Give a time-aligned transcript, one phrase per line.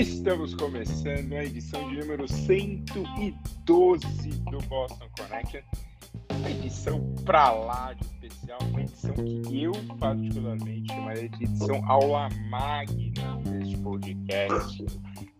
[0.00, 5.60] Estamos começando a edição de número 112 do Boston Connection.
[6.30, 12.30] Uma edição pra lá de especial, uma edição que eu particularmente chamaria de edição aula
[12.48, 14.86] magna deste podcast.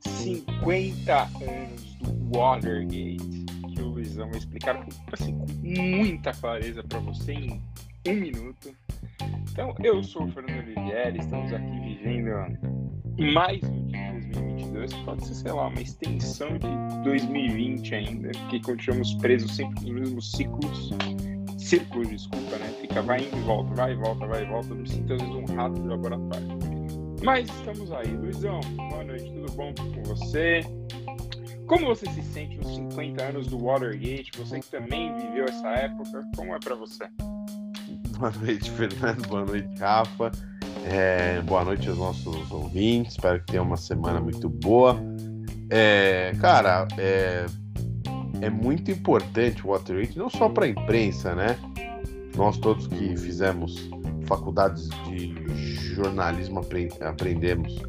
[0.05, 7.33] 50 anos do Watergate, que o Luizão vai explicar assim, com muita clareza para você
[7.33, 7.63] em
[8.07, 8.77] um minuto.
[9.51, 12.29] Então, eu sou o Fernando Olivieri, estamos aqui vivendo
[13.33, 13.80] mais um
[14.71, 20.01] 2022, pode ser, sei lá, uma extensão de 2020 ainda, porque continuamos presos sempre nos
[20.01, 20.91] mesmos ciclos,
[21.59, 22.69] círculos, desculpa, né?
[22.81, 25.35] Fica vai indo e volta, vai e volta, vai e volta, me sinto às vezes
[25.35, 26.49] um rato de laboratório.
[27.23, 28.09] Mas estamos aí.
[28.17, 30.61] Luizão, boa noite, tudo bom com você?
[31.67, 34.31] Como você se sente nos 50 anos do Watergate?
[34.39, 37.05] Você que também viveu essa época, como é para você?
[38.19, 39.29] Boa noite, Fernando.
[39.29, 40.33] Boa noite, Rafa.
[40.85, 43.13] É, boa noite aos nossos ouvintes.
[43.13, 45.01] Espero que tenha uma semana muito boa.
[45.71, 47.47] É, cara, é,
[48.41, 51.57] é, muito importante o Watergate, não só para a imprensa, né?
[52.37, 53.91] Nós todos que fizemos
[54.27, 55.35] faculdades de
[55.95, 56.61] jornalismo
[57.01, 57.81] aprendemos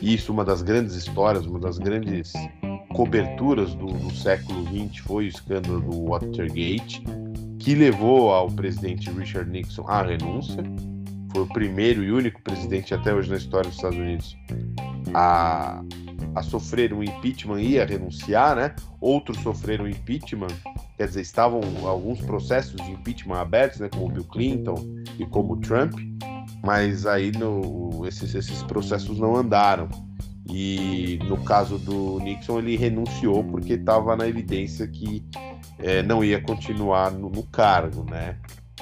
[0.00, 0.32] isso.
[0.32, 2.32] Uma das grandes histórias, uma das grandes
[2.94, 7.02] coberturas do, do século XX foi o escândalo do Watergate
[7.58, 10.62] que levou ao presidente Richard Nixon à renúncia.
[11.32, 14.36] Foi o primeiro e único presidente até hoje na história dos Estados Unidos
[15.14, 15.82] a,
[16.34, 18.74] a sofrer um impeachment e a renunciar, né?
[19.00, 20.48] Outros sofreram impeachment,
[20.96, 23.88] quer dizer, estavam alguns processos de impeachment abertos, né?
[23.88, 25.94] Como Bill Clinton e como Trump,
[26.64, 29.88] mas aí no, esses, esses processos não andaram.
[30.50, 35.22] E no caso do Nixon, ele renunciou porque estava na evidência que
[35.78, 38.38] é, não ia continuar no, no cargo, né?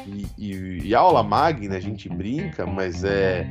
[0.06, 3.46] E, e, e, aula magna a gente brinca, mas é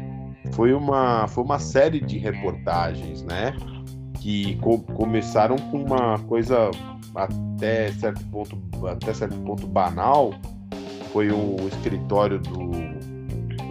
[0.53, 3.55] foi uma foi uma série de reportagens, né?
[4.19, 6.69] Que co começaram com uma coisa
[7.15, 8.57] até certo ponto
[8.87, 10.33] até certo ponto banal.
[11.11, 12.71] Foi o escritório do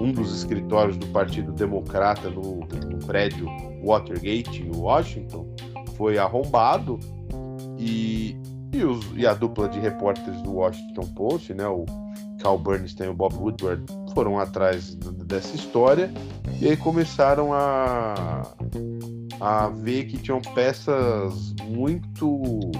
[0.00, 3.46] um dos escritórios do Partido Democrata no, no prédio
[3.84, 5.54] Watergate em Washington
[5.96, 6.98] foi arrombado
[7.78, 8.36] e
[8.74, 11.84] e, os, e a dupla de repórteres do Washington Post, né, o
[12.44, 13.82] Cal Bernstein e o Bob Woodward,
[14.12, 16.12] foram atrás dessa história
[16.60, 18.42] e aí começaram a,
[19.40, 22.70] a ver que tinham peças muito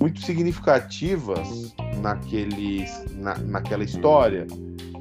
[0.00, 4.46] muito significativas naquele, na, naquela história.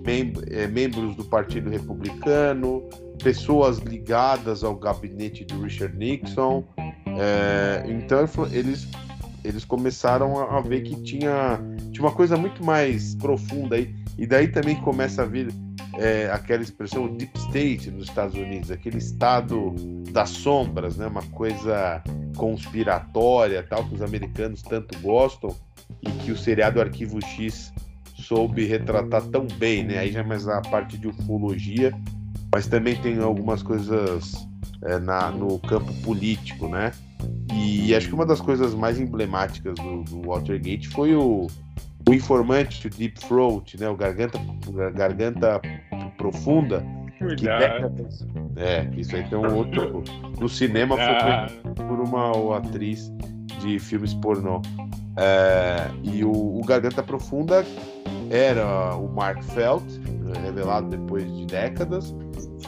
[0.04, 2.82] Mem é, membros do Partido Republicano,
[3.24, 6.64] pessoas ligadas ao gabinete do Richard Nixon.
[7.20, 8.88] É, então eles
[9.48, 11.60] eles começaram a, ver que tinha,
[11.92, 13.96] tinha uma coisa muito mais profunda aí.
[14.18, 15.54] E daí também começa a vir
[15.98, 19.74] é, aquela expressão deep state nos Estados Unidos, aquele estado
[20.12, 21.08] das sombras, né?
[21.08, 22.04] Uma coisa
[22.36, 25.56] conspiratória, tal que os americanos tanto gostam
[26.02, 27.72] e que o seriado Arquivo X
[28.16, 30.00] soube retratar tão bem, né?
[30.00, 31.94] Aí já é mais a parte de ufologia,
[32.54, 34.48] mas também tem algumas coisas
[34.84, 36.92] é, na, no campo político, né?
[37.54, 41.48] E acho que uma das coisas mais emblemáticas do, do Watergate foi o,
[42.08, 43.90] o informante, o Deep Throat, né?
[43.90, 44.40] O garganta,
[44.94, 45.62] garganta
[46.18, 46.86] profunda.
[47.18, 48.28] Que décadas,
[48.58, 50.04] é, isso aí tem um outro.
[50.40, 51.48] No cinema ah.
[51.50, 53.12] foi por uma atriz
[53.60, 54.62] de filmes pornô.
[55.18, 57.66] É, e o, o, Garganta Profunda
[58.30, 59.84] era o Mark Felt,
[60.44, 62.14] revelado depois de décadas,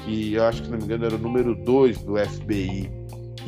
[0.03, 2.98] que eu acho que, se não me engano, era o número 2 do FBI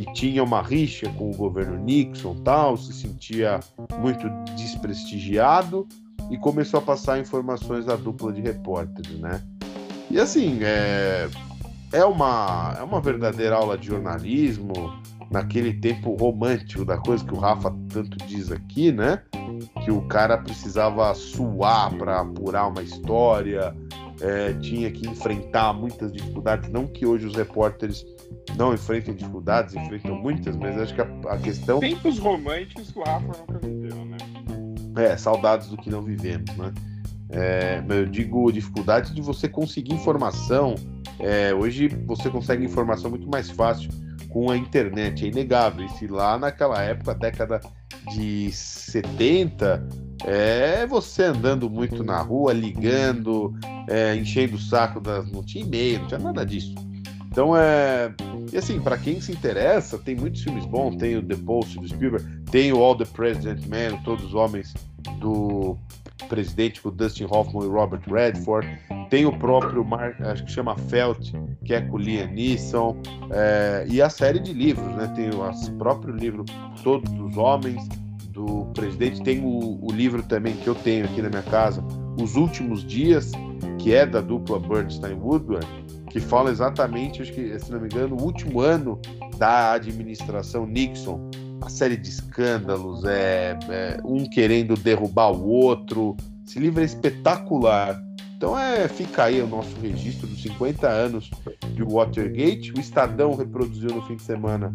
[0.02, 3.60] e tinha uma rixa com o governo Nixon tal, se sentia
[4.00, 5.88] muito desprestigiado
[6.32, 9.44] e começou a passar informações à dupla de repórteres, né?
[10.10, 11.30] E assim, é,
[11.94, 14.74] é, uma, é uma verdadeira aula de jornalismo,
[15.30, 19.22] naquele tempo romântico da coisa que o Rafa tanto diz aqui, né?
[19.84, 23.76] Que o cara precisava suar para apurar uma história,
[24.20, 26.72] é, tinha que enfrentar muitas dificuldades.
[26.72, 28.04] Não que hoje os repórteres
[28.58, 31.80] não enfrentem dificuldades, enfrentam muitas, mas acho que a, a questão.
[31.80, 34.18] Tempos românticos o Rafa nunca viveu, né?
[34.98, 36.74] É, saudades do que não vivemos, né?
[37.32, 40.76] É, eu digo dificuldade de você conseguir informação.
[41.20, 43.90] É, hoje você consegue informação muito mais fácil
[44.30, 45.86] com a internet, é inegável.
[45.86, 47.62] E se lá naquela época, década
[48.14, 49.88] de 70,
[50.26, 53.54] é você andando muito na rua, ligando,
[53.88, 55.32] é, enchendo o saco das.
[55.32, 56.76] Não tinha e-mail, não tinha nada disso.
[57.32, 58.14] Então é.
[58.52, 60.98] E assim, para quem se interessa, tem muitos filmes bons.
[60.98, 64.74] Tem o The Post do Spielberg, tem o All the President Man, Todos os Homens
[65.20, 65.78] do
[66.28, 68.68] Presidente, com Dustin Hoffman e Robert Redford.
[69.10, 71.32] tem o próprio Mark, acho que chama Felt,
[71.66, 72.98] que é com Liam Neeson,
[73.32, 75.12] é, e a série de livros, né?
[75.16, 76.46] Tem o próprio livro
[76.84, 77.88] Todos os Homens,
[78.32, 81.84] do presidente, tem o, o livro também que eu tenho aqui na minha casa,
[82.20, 83.32] Os Últimos Dias,
[83.78, 85.68] que é da dupla Bernstein Woodward,
[86.12, 89.00] que fala exatamente, acho que, se não me engano, o último ano
[89.38, 91.30] da administração Nixon.
[91.62, 96.18] A série de escândalos, é, é um querendo derrubar o outro.
[96.46, 98.02] Esse livro é espetacular.
[98.36, 101.30] Então é, fica aí o nosso registro dos 50 anos
[101.76, 102.74] de Watergate.
[102.76, 104.74] O Estadão reproduziu no fim de semana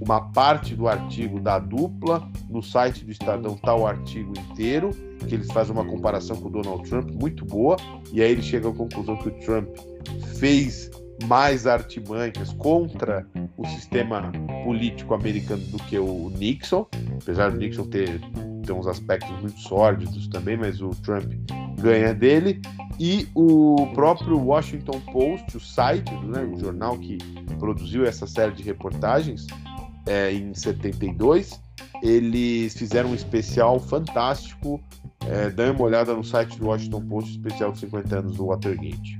[0.00, 2.28] uma parte do artigo da dupla.
[2.50, 4.90] No site do Estadão está o artigo inteiro,
[5.28, 7.76] que eles fazem uma comparação com o Donald Trump muito boa,
[8.12, 9.68] e aí eles chegam à conclusão que o Trump
[10.38, 10.90] fez
[11.26, 14.32] mais artimanhas contra o sistema
[14.64, 16.86] político americano do que o Nixon,
[17.22, 18.20] apesar do Nixon ter,
[18.64, 21.32] ter uns aspectos muito sórdidos também, mas o Trump
[21.80, 22.60] ganha dele.
[22.98, 27.18] E o próprio Washington Post, o site, né, o jornal que
[27.58, 29.46] produziu essa série de reportagens,
[30.06, 31.60] é, em 72.
[32.02, 34.80] Eles fizeram um especial fantástico.
[35.26, 39.18] É, dê uma olhada no site do Washington Post, especial de 50 anos do Watergate.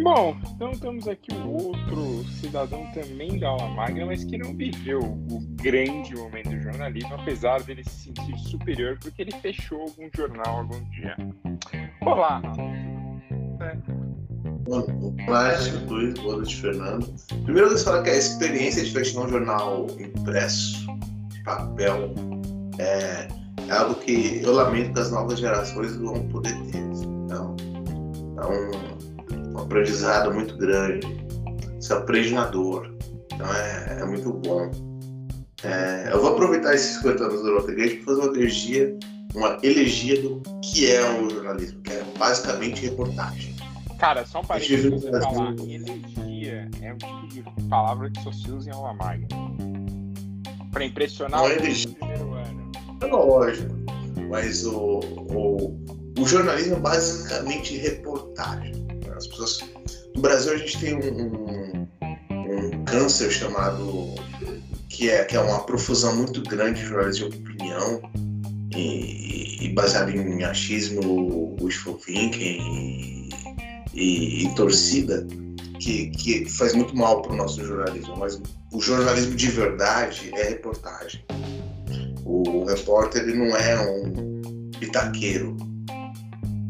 [0.00, 5.00] Bom, então temos aqui um outro cidadão também da aula magna, mas que não viveu
[5.00, 10.58] o grande momento do jornalismo, apesar dele se sentir superior porque ele fechou algum jornal
[10.58, 11.16] algum dia.
[12.02, 12.40] Olá,
[14.68, 16.14] Boa noite, Luiz.
[16.20, 17.14] Boa noite, Fernando.
[17.44, 20.86] Primeiro, eu falar que a experiência de fechar um jornal impresso,
[21.28, 22.14] de papel,
[22.78, 23.28] é,
[23.68, 26.78] é, algo que eu lamento que as novas gerações vão poder ter.
[27.24, 27.56] Então,
[28.38, 28.97] é
[29.58, 31.06] um, aprendizado muito grande.
[31.80, 32.94] Você aprende na dor.
[33.32, 34.70] Então, é, é muito bom.
[35.64, 38.98] É, eu vou aproveitar esses 50 anos do Rotterdam para fazer uma elegia,
[39.34, 43.56] uma elegia do que é o jornalismo, que é basicamente reportagem.
[43.98, 45.54] Cara, só um parênteses você falar.
[45.54, 47.28] Elegia é um tipo
[47.60, 49.26] de palavra que só se usa em aula magna.
[50.70, 52.72] Pra impressionar o primeiro ano.
[53.00, 53.74] É lógico.
[54.30, 55.84] Mas o, o,
[56.18, 58.87] o jornalismo é basicamente reportagem.
[59.18, 59.60] As pessoas...
[60.14, 64.14] No Brasil a gente tem um, um, um câncer chamado
[64.88, 68.00] que é, que é uma profusão muito grande de jornalismo de opinião
[68.74, 73.28] e, e baseado em achismo, wishful thinking
[73.92, 75.26] e, e torcida
[75.80, 78.40] que, que faz muito mal para o nosso jornalismo, mas
[78.72, 81.24] o jornalismo de verdade é reportagem.
[82.24, 85.56] O repórter ele não é um pitaqueiro,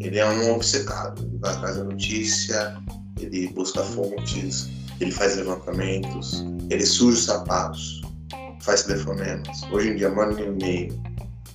[0.00, 1.22] ele é um obcecado.
[1.22, 2.76] Ele vai atrás da notícia,
[3.18, 4.68] ele busca fontes,
[5.00, 8.02] ele faz levantamentos, ele os sapatos,
[8.60, 9.62] faz telefonemas.
[9.72, 11.02] Hoje em dia manda um e-mail,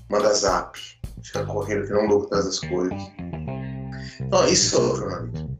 [0.09, 0.79] manda zap,
[1.21, 3.01] fica correndo que não louco atrás das coisas.
[4.19, 5.53] Então isso é o jornalismo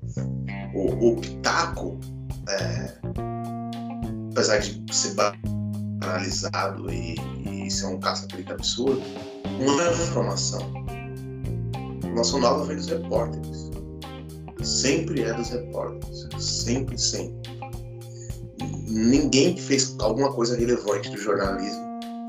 [0.74, 2.00] o, o Pitaco,
[2.50, 2.94] é,
[4.31, 5.15] apesar de ser
[6.00, 7.15] banalizado e,
[7.45, 9.01] e ser um caça-clique absurdo,
[9.59, 10.74] não é informação
[12.13, 13.71] nova vem dos repórteres.
[14.62, 16.27] Sempre é dos repórteres.
[16.39, 17.54] Sempre, sempre.
[18.88, 21.83] Ninguém que fez alguma coisa relevante do jornalismo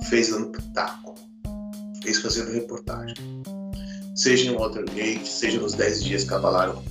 [0.09, 1.15] fez dando pitaco.
[2.03, 3.15] Fez fazendo reportagem.
[4.15, 6.83] Seja em Watergate, seja nos 10 dias que abalaram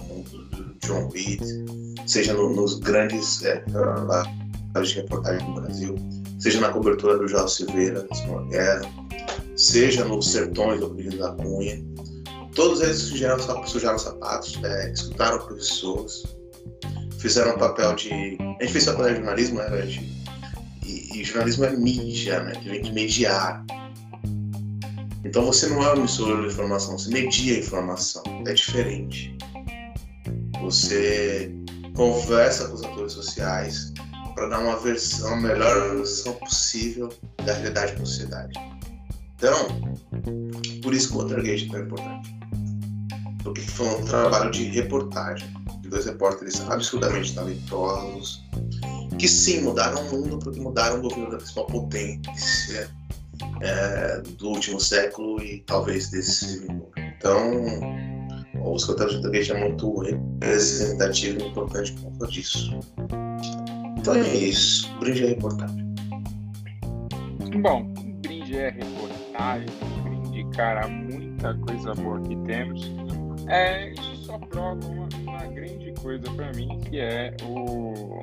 [0.85, 1.41] John Reed,
[2.05, 5.95] seja no, nos grandes é, de reportagem do Brasil,
[6.39, 8.05] seja na cobertura do João Silveira
[8.49, 8.81] Guerra,
[9.55, 11.92] seja nos sertões do Rio da Cunha.
[12.55, 16.23] Todos eles sujaram, sujaram sapatos, é, escutaram pessoas,
[17.17, 18.37] fizeram um papel de.
[18.59, 20.23] A gente fez papel de jornalismo, né, gente?
[20.85, 22.51] E, e jornalismo é mídia, né?
[22.51, 23.65] Que vem de mediar.
[25.25, 28.23] Então você não é um emissor de informação, você media a informação.
[28.45, 29.35] É diferente.
[30.61, 31.51] Você
[31.95, 33.93] conversa com os atores sociais
[34.35, 37.09] para dar uma versão, a melhor versão possível
[37.45, 38.59] da realidade da sociedade.
[39.35, 39.67] Então,
[40.81, 42.42] por isso que o Watergate é tão importante.
[43.43, 45.47] Porque foi um trabalho de reportagem,
[45.81, 48.43] de dois repórteres absurdamente talentosos,
[49.19, 52.89] que sim, mudaram o mundo porque mudaram o governo da principal potência
[53.61, 57.61] é, do último século e talvez desse Então,
[58.63, 62.79] o escritório Gate é muito representativo e importante por conta disso.
[63.97, 64.93] Então é isso.
[64.99, 65.95] Brinde é reportagem.
[67.61, 67.83] Bom,
[68.21, 69.67] brinde é reportagem,
[70.03, 72.91] brinde, cara, muita coisa boa que temos.
[73.47, 78.21] É, isso só prova uma, uma grande coisa para mim, que é o,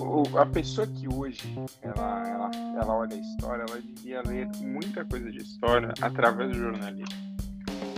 [0.00, 1.42] o, a pessoa que hoje
[1.82, 6.58] ela, ela, ela olha a história, ela devia ler muita coisa de história através do
[6.58, 7.30] jornalismo.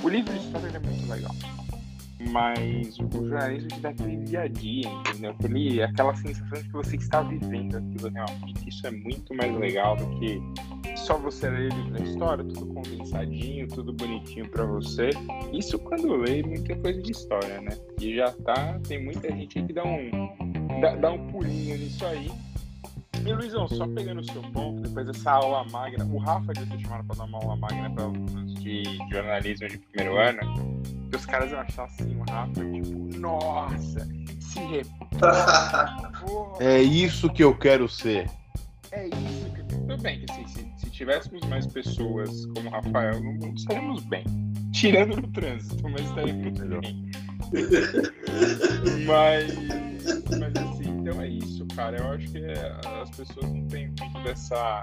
[0.03, 1.35] O livro de história é muito legal.
[2.31, 5.85] mas o jornalismo te dá aquele dia a dia, entendeu?
[5.85, 8.69] Aquela sensação de que você está vivendo aquilo realmente.
[8.69, 10.41] Isso é muito mais legal do que
[10.97, 15.11] só você ler o livro da história, tudo condensadinho, tudo bonitinho para você.
[15.53, 17.77] Isso quando lê muita coisa de história, né?
[18.01, 22.05] E já tá, tem muita gente aí que dá um, dá, dá um pulinho nisso
[22.07, 22.31] aí.
[23.25, 26.83] E Luizão, só pegando o seu ponto, depois dessa aula magna, o Rafa já te
[26.83, 28.83] chamaram para dar uma aula magna para alunos de
[29.13, 34.09] jornalismo de primeiro ano, que os caras iam achar assim, o Rafa, tipo, nossa,
[34.41, 36.11] se repara.
[36.59, 38.29] é isso que eu quero ser.
[38.91, 39.42] É isso.
[39.93, 44.03] Tudo bem que assim, se, se tivéssemos mais pessoas como o Rafael no mundo, estaríamos
[44.07, 44.25] bem.
[44.73, 47.11] Tirando no trânsito, mas estaríamos bem.
[49.05, 49.55] mas,
[50.39, 51.99] mas assim, então é isso, cara.
[51.99, 54.81] Eu acho que é, as pessoas não têm muito dessa.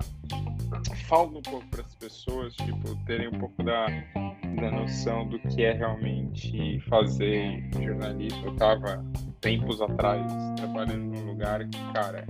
[1.07, 3.87] Falta um pouco para as pessoas, tipo, terem um pouco da,
[4.61, 8.45] da noção do que é realmente fazer jornalismo.
[8.45, 9.03] Eu tava
[9.41, 12.27] tempos atrás trabalhando num lugar que, cara,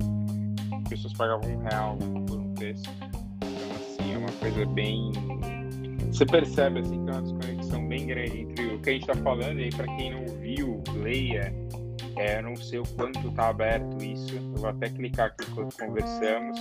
[0.71, 2.89] as pessoas pagavam um real por texto.
[3.37, 5.11] Então, assim, é uma coisa bem.
[6.11, 9.15] Você percebe assim, que é uma desconexão bem grande entre o que a gente está
[9.23, 11.53] falando e para quem não viu, leia.
[12.17, 14.35] É, eu não sei o quanto está aberto isso.
[14.35, 16.59] Eu vou até clicar aqui enquanto conversamos.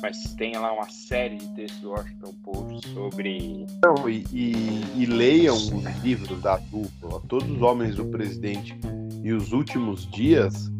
[0.00, 3.66] Mas tem lá uma série de textos do Washington Post sobre.
[3.84, 8.76] Não, e, e, e leiam os livros da dupla, Todos os Homens do Presidente
[9.22, 10.70] e os Últimos Dias.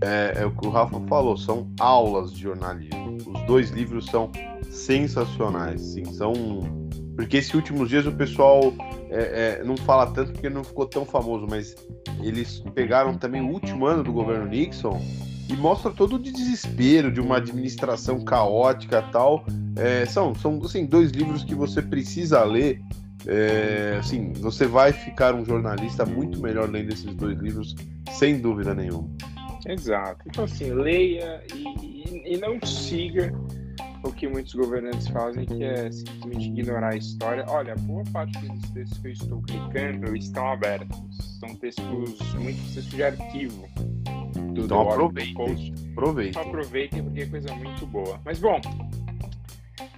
[0.00, 3.16] É, é o que o Rafa falou, são aulas de jornalismo.
[3.16, 4.30] Os dois livros são
[4.70, 6.32] sensacionais, sim, são
[7.18, 8.72] porque esses últimos dias o pessoal
[9.10, 11.74] é, é, não fala tanto porque não ficou tão famoso, mas
[12.22, 15.02] eles pegaram também o último ano do governo Nixon
[15.48, 19.44] e mostra todo o desespero de uma administração caótica tal.
[19.74, 22.80] É, são são assim, dois livros que você precisa ler.
[23.26, 27.74] É, assim, você vai ficar um jornalista muito melhor lendo esses dois livros,
[28.12, 29.08] sem dúvida nenhuma.
[29.66, 30.22] Exato.
[30.26, 33.32] Então, assim, leia e, e, não siga
[34.04, 37.44] o que muitos governantes fazem, que é simplesmente ignorar a história.
[37.48, 40.98] Olha, boa parte dos textos que eu estou clicando estão abertos.
[41.40, 43.68] São textos, muitos textos de arquivo.
[44.52, 45.74] Do então aproveitem.
[45.92, 46.30] Aproveitem.
[46.30, 48.20] Então aproveitem porque é coisa muito boa.
[48.24, 48.60] Mas bom,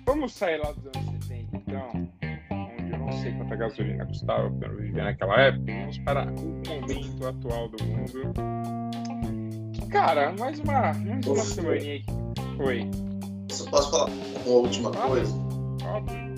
[0.07, 2.09] vamos sair lá dos anos 70 então,
[2.51, 5.73] onde eu não sei quanta gasolina custava para viver naquela época.
[5.73, 8.80] Vamos para o momento atual do mundo.
[9.91, 12.07] Cara, mais uma, mais uma semaninha aqui.
[12.63, 12.89] Oi.
[13.71, 14.09] Posso falar
[14.47, 15.33] uma última coisa?
[15.85, 16.31] Óbvio.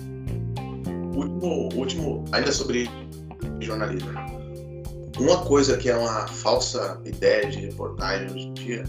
[1.15, 2.89] Último, último, ainda sobre
[3.59, 4.09] jornalismo.
[5.19, 8.83] Uma coisa que é uma falsa ideia de reportagem hoje em dia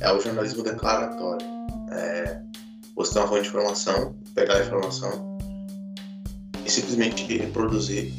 [0.00, 1.46] é o jornalismo declaratório.
[1.90, 2.40] É,
[2.96, 5.38] você ter uma fonte de informação, pegar a informação
[6.64, 8.14] e simplesmente reproduzir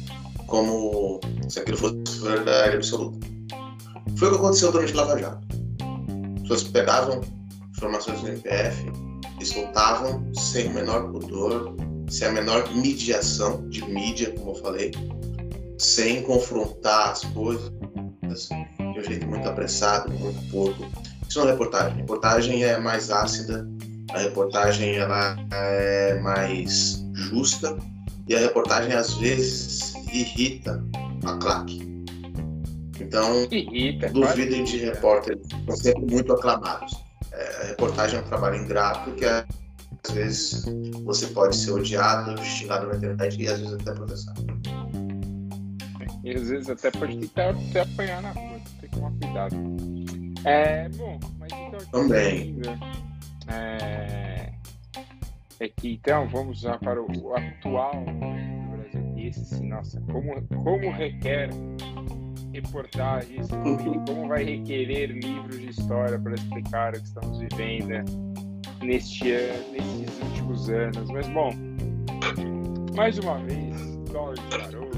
[0.46, 1.18] como
[1.48, 3.26] se aquilo fosse verdade absoluta.
[4.16, 5.59] Foi o que aconteceu durante Lava Jato.
[6.50, 7.20] As pessoas pegavam
[7.70, 8.84] informações do MPF
[9.38, 11.76] e soltavam sem o menor pudor,
[12.08, 14.90] sem a menor mediação de mídia, como eu falei,
[15.78, 17.70] sem confrontar as coisas
[18.50, 20.90] de um jeito muito apressado, muito pouco.
[21.28, 21.92] Isso não é reportagem.
[21.92, 23.64] A reportagem é mais ácida,
[24.12, 27.78] a reportagem ela é mais justa
[28.26, 30.84] e a reportagem às vezes irrita
[31.24, 31.89] a claque.
[33.00, 36.92] Então, irrita, duvidem de repórteres, são sempre muito aclamados.
[37.32, 40.64] É, a reportagem é um trabalho ingrato, porque às vezes
[41.04, 44.46] você pode ser odiado, xingado na internet e às vezes até processado.
[46.22, 49.56] E às vezes até pode tentar até apanhar na rua, tem que tomar cuidado.
[50.44, 51.80] É, bom, mas então.
[51.90, 52.60] Também.
[53.48, 54.52] É,
[55.60, 59.14] é que então vamos já para o atual do Brasil.
[59.16, 61.50] E esse sim, nossa, como, como requer
[62.52, 63.48] reportagens,
[64.06, 68.04] como vai requerer livros de história para explicar o que estamos vivendo
[68.82, 71.10] neste ano, nesses últimos anos.
[71.10, 71.50] Mas bom,
[72.96, 74.90] mais uma vez, dólar disparou,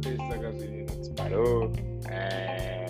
[0.00, 1.72] preço da gasolina disparou.
[2.08, 2.86] É...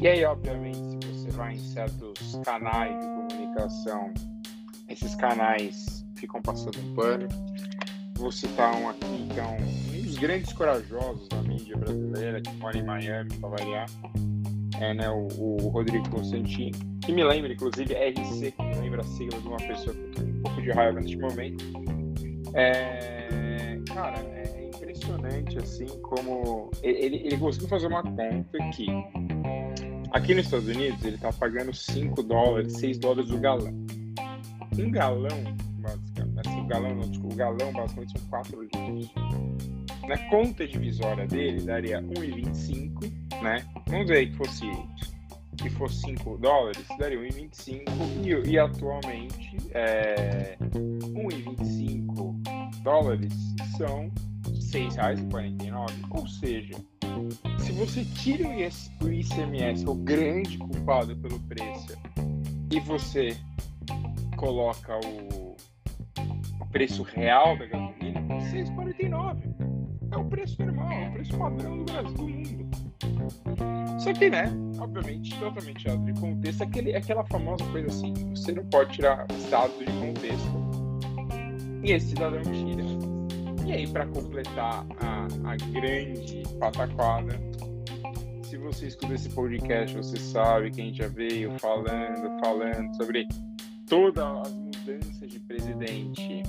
[0.00, 4.12] E aí, obviamente, se você vai em certos canais de comunicação,
[4.88, 7.28] esses canais ficam passando um pano.
[8.16, 9.93] Vou citar um aqui dos
[10.24, 13.86] grandes corajosos da mídia brasileira, que mora em Miami, para variar.
[14.80, 19.04] É, né, o, o, Rodrigo Constantino, que me lembra, inclusive, RC, que me lembra a
[19.04, 21.64] sigla de uma pessoa que eu um pouco de raiva neste momento.
[22.54, 28.86] É, cara, é impressionante, assim, como ele, ele conseguiu fazer uma conta que
[30.10, 33.86] aqui nos Estados Unidos ele tá pagando 5 dólares, 6 dólares o galão.
[34.78, 35.28] Um galão,
[35.80, 39.12] basicamente, assim, o galão não, desculpa, o galão basicamente são 4 litros.
[40.08, 43.10] Na conta divisória dele daria 1,25,
[43.42, 43.64] né?
[43.86, 44.64] Vamos dizer que fosse
[45.56, 47.82] que fosse 5 dólares, daria 1,25
[48.22, 53.32] e, e atualmente é, 1,25 dólares
[53.76, 54.10] são
[54.44, 55.90] R$ 6,49.
[56.10, 56.74] Ou seja,
[57.58, 61.96] se você tira o ICMS, o grande culpado pelo preço,
[62.70, 63.36] e você
[64.36, 65.56] coloca o
[66.72, 69.83] preço real da gasolina, R$ 6,49.
[70.14, 72.70] É o preço normal, é o preço padrão do Brasil, do mundo.
[73.98, 74.44] Só que, né,
[74.78, 79.76] obviamente, totalmente tirado de contexto, aquele, aquela famosa coisa assim, você não pode tirar dados
[79.76, 80.54] de contexto.
[81.82, 82.84] E esse cidadão tira.
[83.66, 87.40] E aí, para completar a, a grande pataquada,
[88.44, 93.26] se você escuta esse podcast, você sabe que a gente já veio falando, falando sobre
[93.88, 96.44] todas as mudanças de presidente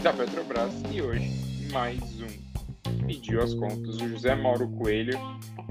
[0.00, 2.43] da Petrobras e hoje mais um
[3.06, 3.96] pediu as contas.
[3.96, 5.18] O José Mauro Coelho,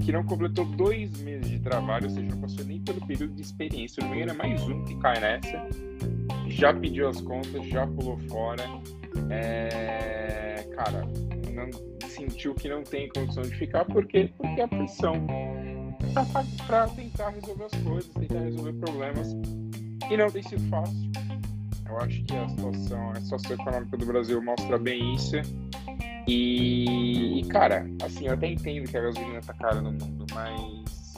[0.04, 3.42] que não completou dois meses de trabalho, ou seja, não passou nem pelo período de
[3.42, 4.06] experiência.
[4.06, 5.68] Me engano, é mais um que cai nessa.
[6.48, 8.64] Já pediu as contas, já pulou fora.
[9.30, 10.66] É...
[10.74, 11.06] Cara,
[11.52, 11.70] não,
[12.08, 14.30] sentiu que não tem condição de ficar, por quê?
[14.36, 15.14] Porque a pressão
[16.66, 19.32] para tentar resolver as coisas, tentar resolver problemas,
[20.10, 21.12] e não tem sido fácil.
[21.88, 25.36] Eu acho que a situação, a situação econômica do Brasil mostra bem isso.
[26.26, 31.14] E, e, cara, assim, eu até entendo que a gasolina tá cara no mundo, mas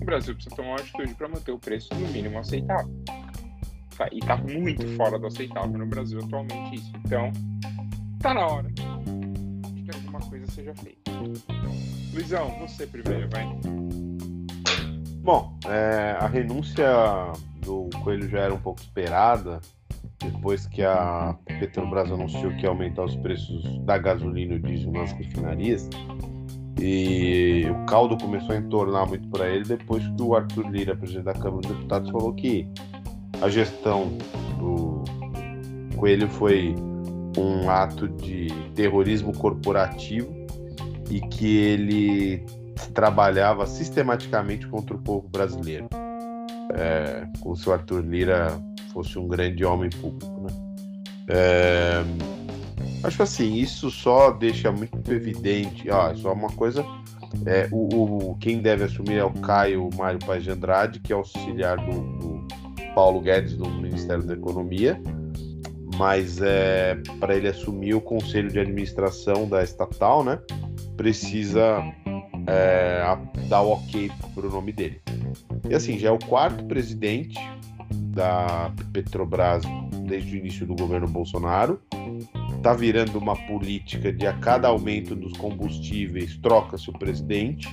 [0.00, 2.92] o Brasil precisa tomar uma atitude para manter o preço no mínimo aceitável.
[3.96, 6.92] Tá, e tá muito fora do aceitável no Brasil atualmente isso.
[7.04, 7.32] Então,
[8.20, 11.10] tá na hora que alguma coisa seja feita.
[12.12, 13.46] Luizão, você primeiro, vai.
[15.22, 16.86] Bom, é, a renúncia
[17.64, 19.60] do Coelho já era um pouco esperada,
[20.20, 25.12] depois que a Petrobras anunciou que ia aumentar os preços da gasolina e diesel nas
[25.12, 25.88] refinarias.
[26.80, 31.24] E o caldo começou a entornar muito para ele depois que o Arthur Lira, presidente
[31.24, 32.68] da Câmara dos Deputados, falou que
[33.40, 34.18] a gestão
[34.58, 35.04] do
[35.96, 36.74] Coelho foi
[37.38, 40.32] um ato de terrorismo corporativo
[41.10, 42.44] e que ele
[42.92, 45.88] trabalhava sistematicamente contra o povo brasileiro.
[46.74, 48.48] É, o Arthur Lira
[48.94, 50.40] fosse um grande homem público.
[50.40, 50.50] Né?
[51.28, 52.04] É,
[53.02, 55.90] acho assim, isso só deixa muito evidente.
[55.90, 56.82] Ó, só uma coisa.
[57.44, 61.16] É, o, o, quem deve assumir é o Caio Mário Paz de Andrade, que é
[61.16, 62.46] auxiliar do, do
[62.94, 65.00] Paulo Guedes do Ministério da Economia,
[65.96, 70.38] mas é, para ele assumir o conselho de administração da estatal, né,
[70.96, 71.82] precisa
[72.46, 73.02] é,
[73.48, 75.00] dar o ok para o nome dele.
[75.68, 77.36] E assim, já é o quarto presidente
[78.14, 79.64] da Petrobras
[80.06, 81.80] desde o início do governo Bolsonaro.
[82.56, 87.68] Está virando uma política de a cada aumento dos combustíveis troca-se o presidente.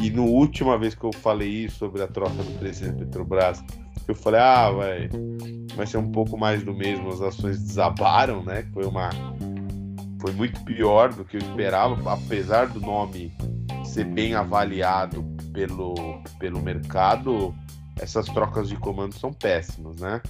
[0.00, 3.62] E no última vez que eu falei isso sobre a troca do presidente da Petrobras,
[4.06, 5.08] eu falei, ah, vai,
[5.76, 8.64] vai ser um pouco mais do mesmo, as ações desabaram, né?
[8.72, 9.10] Foi uma.
[10.20, 13.32] Foi muito pior do que eu esperava, apesar do nome
[13.84, 15.94] ser bem avaliado pelo,
[16.38, 17.54] pelo mercado,
[18.00, 20.20] essas trocas de comando são péssimas, né?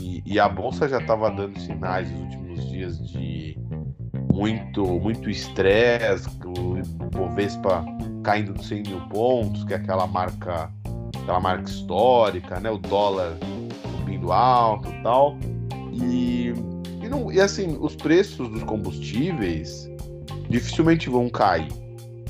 [0.00, 3.58] E, e a bolsa já estava dando sinais nos últimos dias de
[4.32, 7.84] muito muito estresse, o Bovespa
[8.22, 10.70] caindo dos 100 mil pontos, que é aquela marca
[11.22, 12.70] aquela marca histórica, né?
[12.70, 13.36] O dólar
[13.98, 15.36] subindo alto e tal.
[15.92, 16.54] E,
[17.02, 19.90] e, não, e assim, os preços dos combustíveis
[20.48, 21.68] dificilmente vão cair.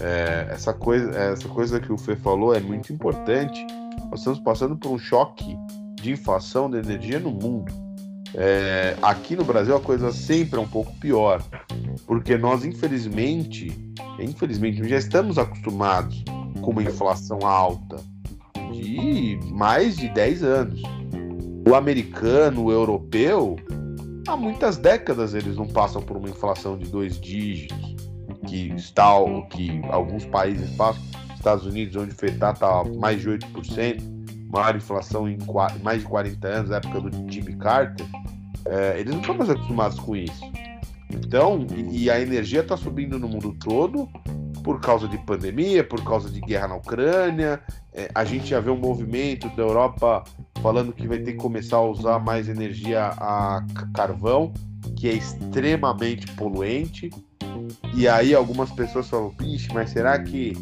[0.00, 3.66] É, essa, coisa, essa coisa que o Fê falou é muito importante
[4.10, 5.56] nós estamos passando por um choque
[6.00, 7.72] de inflação de energia no mundo.
[8.34, 11.42] É, aqui no Brasil a coisa sempre é um pouco pior,
[12.06, 13.76] porque nós infelizmente,
[14.20, 16.22] infelizmente já estamos acostumados
[16.60, 17.96] com uma inflação alta
[18.72, 20.82] de mais de 10 anos.
[21.68, 23.56] O americano, o europeu,
[24.26, 27.96] há muitas décadas eles não passam por uma inflação de dois dígitos,
[28.46, 29.12] que está
[29.50, 31.02] que alguns países passam.
[31.40, 34.02] Estados Unidos, onde o FETAR está mais de 8%,
[34.52, 35.38] maior inflação em
[35.82, 38.06] mais de 40 anos, na época do Jimmy Carter,
[38.66, 40.40] é, eles não estão mais acostumados com isso.
[41.10, 44.08] Então, e, e a energia está subindo no mundo todo
[44.62, 47.60] por causa de pandemia, por causa de guerra na Ucrânia.
[47.92, 50.22] É, a gente já vê um movimento da Europa
[50.62, 54.52] falando que vai ter que começar a usar mais energia a carvão,
[54.96, 57.10] que é extremamente poluente.
[57.94, 60.52] E aí algumas pessoas falam, pixe, mas será que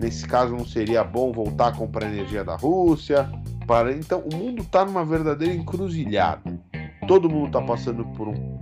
[0.00, 3.30] Nesse caso, não seria bom voltar a comprar energia da Rússia?
[3.66, 3.92] Para...
[3.92, 6.58] Então, o mundo está numa verdadeira encruzilhada.
[7.06, 8.60] Todo mundo está passando por um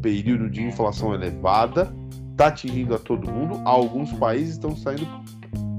[0.00, 1.92] período de inflação elevada,
[2.30, 3.60] está atingindo a todo mundo.
[3.64, 5.06] Alguns países estão saindo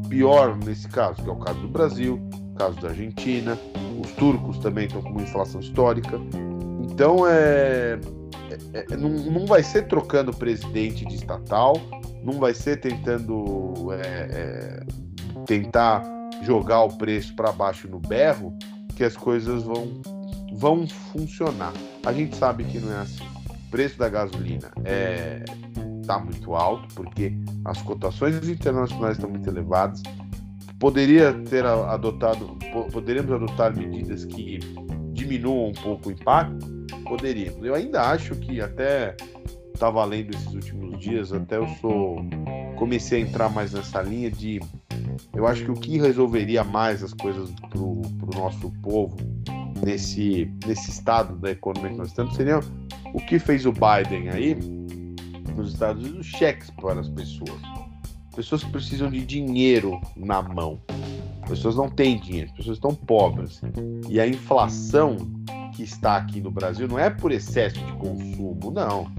[0.09, 2.19] pior nesse caso, que é o caso do Brasil,
[2.51, 3.57] o caso da Argentina,
[4.01, 6.19] os turcos também estão com uma inflação histórica.
[6.81, 7.99] Então é,
[8.73, 11.75] é, é não, não vai ser trocando presidente de estatal,
[12.23, 14.79] não vai ser tentando é, é,
[15.45, 16.03] tentar
[16.43, 18.57] jogar o preço para baixo no berro
[18.95, 20.01] que as coisas vão,
[20.53, 21.73] vão funcionar.
[22.05, 23.23] A gente sabe que não é assim.
[23.23, 25.43] O preço da gasolina é
[26.09, 27.31] está muito alto porque
[27.63, 30.01] as cotações internacionais estão muito elevadas.
[30.79, 32.57] Poderia ter adotado,
[32.91, 34.59] poderíamos adotar medidas que
[35.11, 36.65] diminuam um pouco o impacto?
[37.03, 37.63] Poderíamos.
[37.63, 39.15] Eu ainda acho que até
[39.73, 42.25] estava lendo esses últimos dias, até eu sou
[42.79, 44.61] comecei a entrar mais nessa linha de
[45.33, 48.01] eu acho que o que resolveria mais as coisas para o
[48.33, 49.17] nosso povo
[49.85, 52.61] nesse, nesse estado da economia que nós estamos seria
[53.13, 54.55] o que fez o Biden aí
[55.55, 57.59] nos Estados Unidos, cheques para as pessoas.
[58.33, 60.79] Pessoas que precisam de dinheiro na mão.
[61.47, 63.59] Pessoas não têm dinheiro, pessoas estão pobres.
[64.07, 65.17] E a inflação
[65.73, 69.11] que está aqui no Brasil não é por excesso de consumo, não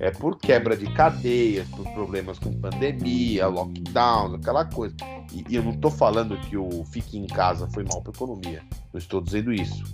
[0.00, 4.94] é por quebra de cadeias, por problemas com pandemia, lockdown, aquela coisa.
[5.32, 8.14] E, e eu não estou falando que o fique em casa foi mal para a
[8.14, 8.62] economia.
[8.92, 9.84] Não estou dizendo isso.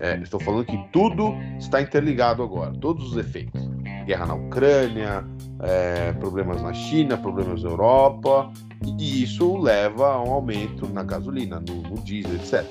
[0.00, 3.60] É, estou falando que tudo está interligado agora, todos os efeitos.
[4.04, 5.24] Guerra na Ucrânia,
[5.60, 8.50] é, problemas na China, problemas na Europa,
[8.98, 12.64] e isso leva a um aumento na gasolina, no, no diesel, etc.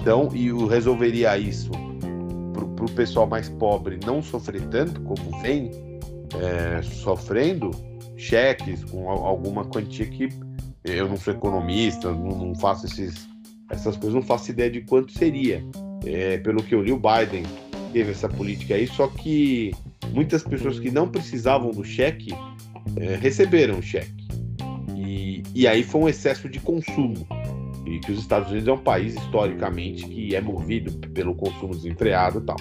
[0.00, 1.70] Então, e resolveria isso
[2.52, 5.70] para o pessoal mais pobre não sofrer tanto como vem,
[6.40, 7.70] é, sofrendo
[8.16, 10.28] cheques com alguma quantia que
[10.84, 13.26] eu não sou economista, não, faço esses,
[13.70, 15.64] essas coisas, não faço ideia de quanto seria.
[16.04, 17.44] É, pelo que eu li, o Biden
[17.92, 19.72] teve essa política aí, só que
[20.12, 22.34] muitas pessoas que não precisavam do cheque
[22.96, 24.28] é, receberam o cheque.
[24.94, 27.26] E, e aí foi um excesso de consumo.
[27.86, 32.38] E que os Estados Unidos é um país historicamente que é movido pelo consumo desenfreado
[32.38, 32.56] e tal.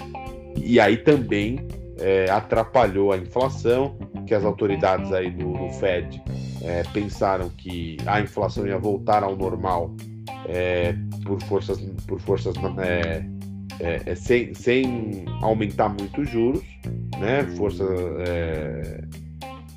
[0.62, 1.66] E aí também
[2.00, 6.22] é, atrapalhou a inflação, que as autoridades aí do, do Fed
[6.62, 9.94] é, pensaram que a inflação ia voltar ao normal
[10.48, 13.26] é, por forças, por forças é,
[13.80, 16.64] é, é, sem, sem aumentar muito os juros,
[17.20, 17.44] né?
[17.58, 17.84] Força,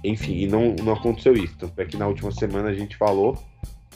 [0.04, 1.56] enfim, e não, não aconteceu isso.
[1.58, 3.36] Tanto é que na última semana a gente falou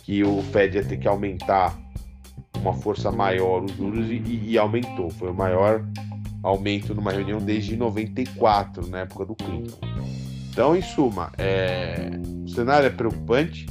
[0.02, 1.78] que o Fed ia ter que aumentar
[2.60, 5.10] uma força maior os juros e, e aumentou.
[5.10, 5.84] Foi o maior
[6.42, 9.78] aumento numa reunião desde 94, na época do Clinton.
[10.50, 12.10] Então, em suma, é...
[12.44, 13.66] o cenário é preocupante.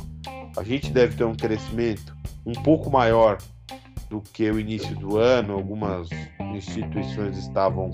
[0.57, 3.37] A gente deve ter um crescimento um pouco maior
[4.09, 6.09] do que o início do ano, algumas
[6.55, 7.91] instituições estavam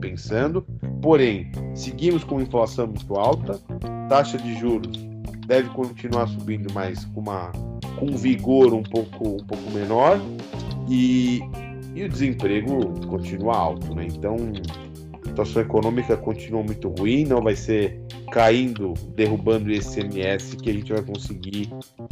[0.00, 0.64] pensando.
[1.02, 3.60] Porém, seguimos com inflação muito alta,
[4.08, 5.06] taxa de juros
[5.46, 7.52] deve continuar subindo, mas com, uma,
[7.98, 10.20] com um vigor um pouco, um pouco menor.
[10.88, 11.40] E
[11.96, 14.06] e o desemprego continua alto, né?
[14.06, 14.36] Então,
[15.24, 17.98] a situação econômica continua muito ruim, não vai ser
[18.30, 21.70] caindo, derrubando o ICMS que a gente vai conseguir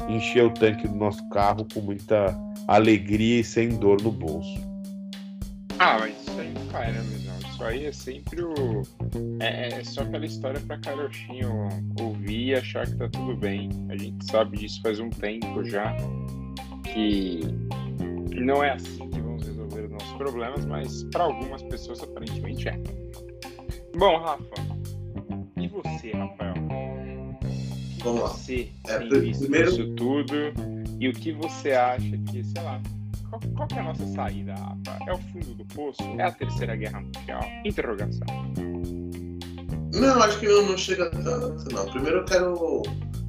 [0.08, 2.34] encher o tanque do nosso carro com muita
[2.66, 4.58] alegria e sem dor no bolso.
[5.78, 7.34] Ah, mas isso aí não cai, né, Mesão?
[7.50, 8.82] Isso aí é sempre o.
[9.40, 11.68] É, é só aquela história pra carochinho
[12.00, 13.68] ouvir e achar que tá tudo bem.
[13.90, 15.94] A gente sabe disso faz um tempo já.
[16.84, 17.40] Que
[18.34, 19.23] não é assim que
[19.94, 22.78] nossos problemas, mas para algumas pessoas aparentemente é.
[23.96, 24.44] Bom, Rafa,
[25.56, 26.54] e você, Rafael?
[28.02, 28.28] Vamos lá.
[28.28, 29.70] Você é, tem visto primeiro...
[29.70, 30.34] isso tudo
[31.00, 32.80] e o que você acha que, sei lá,
[33.30, 34.98] qual, qual é a nossa saída, Rafa?
[35.06, 36.02] É o fundo do poço?
[36.18, 37.42] É a terceira guerra mundial?
[37.64, 38.26] Interrogação.
[39.94, 41.86] Não, acho que não, não chega tanto, não.
[41.86, 42.82] Primeiro eu quero,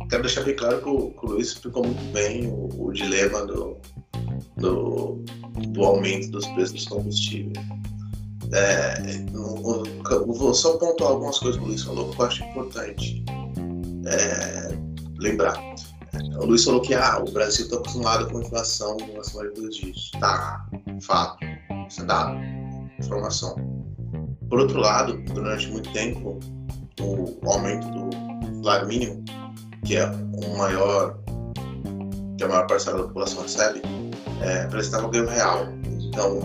[0.09, 3.45] quero deixar bem claro que o, que o Luiz explicou muito bem o, o dilema
[3.45, 3.77] do,
[4.57, 5.23] do,
[5.69, 7.57] do aumento dos preços dos combustíveis.
[8.53, 13.25] É, vou só pontuar algumas coisas que o Luiz falou que eu acho importante
[14.05, 14.77] é,
[15.17, 15.57] lembrar.
[16.39, 20.11] O Luiz falou que ah, o Brasil está acostumado com inflação acima de dois dígitos.
[20.19, 20.65] Tá,
[21.01, 21.37] fato,
[21.89, 22.37] isso é dado,
[22.99, 23.55] informação.
[24.49, 26.39] Por outro lado, durante muito tempo,
[27.01, 29.23] o aumento do salário mínimo,
[29.85, 31.17] que é o maior
[32.37, 33.81] que a maior parcela da população recebe,
[34.41, 35.67] é, prestava ganho real.
[36.01, 36.39] Então,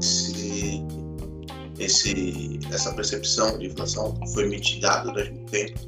[0.00, 0.84] esse,
[1.78, 5.80] esse, essa percepção de inflação foi mitigada durante muito tempo.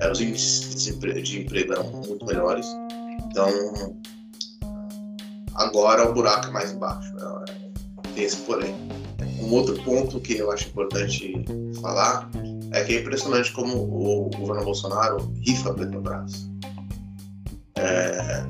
[0.00, 2.66] É, os índices de emprego eram muito melhores.
[3.26, 3.50] Então,
[5.54, 7.12] agora o buraco é mais embaixo.
[7.18, 8.74] É, tem esse porém.
[9.40, 11.44] Um outro ponto que eu acho importante
[11.80, 12.30] falar
[12.72, 16.50] é que é impressionante como o governo Bolsonaro rifa a Petrobras.
[17.76, 18.44] É,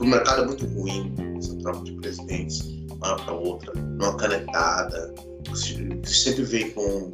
[0.00, 5.14] o mercado é muito ruim essa troca de presidentes, uma para outra, numa canetada,
[6.04, 7.12] sempre vem com,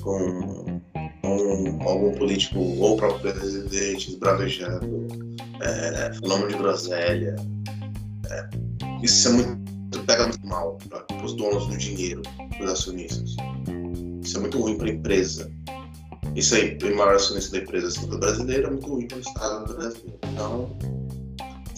[0.00, 0.80] com,
[1.22, 5.08] com algum político ou próprio presidente esbravejando,
[5.60, 7.36] é, fenômeno de groselha.
[8.28, 8.48] É,
[9.02, 12.22] isso é muito, pega muito mal para os donos do dinheiro,
[12.56, 13.36] para os acionistas.
[14.22, 15.50] Isso é muito ruim para a empresa.
[16.36, 19.74] Isso aí, o maior acionista da empresa assim, brasileira é muito ruim para o Estado
[19.74, 20.18] brasileiro.
[20.32, 20.78] Então,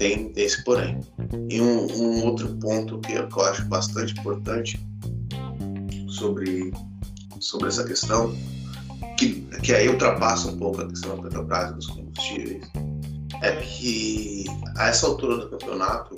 [0.02, 1.00] tem, esse porém.
[1.48, 4.84] E um, um outro ponto que eu, que eu acho bastante importante
[6.08, 6.72] sobre,
[7.38, 8.36] sobre essa questão,
[9.16, 12.68] que, que aí ultrapassa um pouco a questão da Petrobras dos combustíveis,
[13.42, 14.44] é que
[14.76, 16.16] a essa altura do campeonato,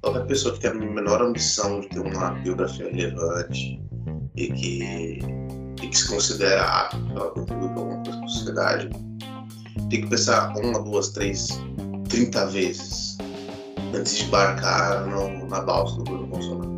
[0.00, 3.82] qualquer pessoa que tem a menor ambição de ter uma biografia relevante
[4.36, 5.18] e que,
[5.82, 8.90] e que se considera apto para contribuir para alguma coisa para a sociedade,
[9.90, 11.48] tem que pensar uma, duas, três,
[12.08, 13.13] trinta vezes
[13.94, 16.74] antes de embarcar no, na balsa do governo Bolsonaro.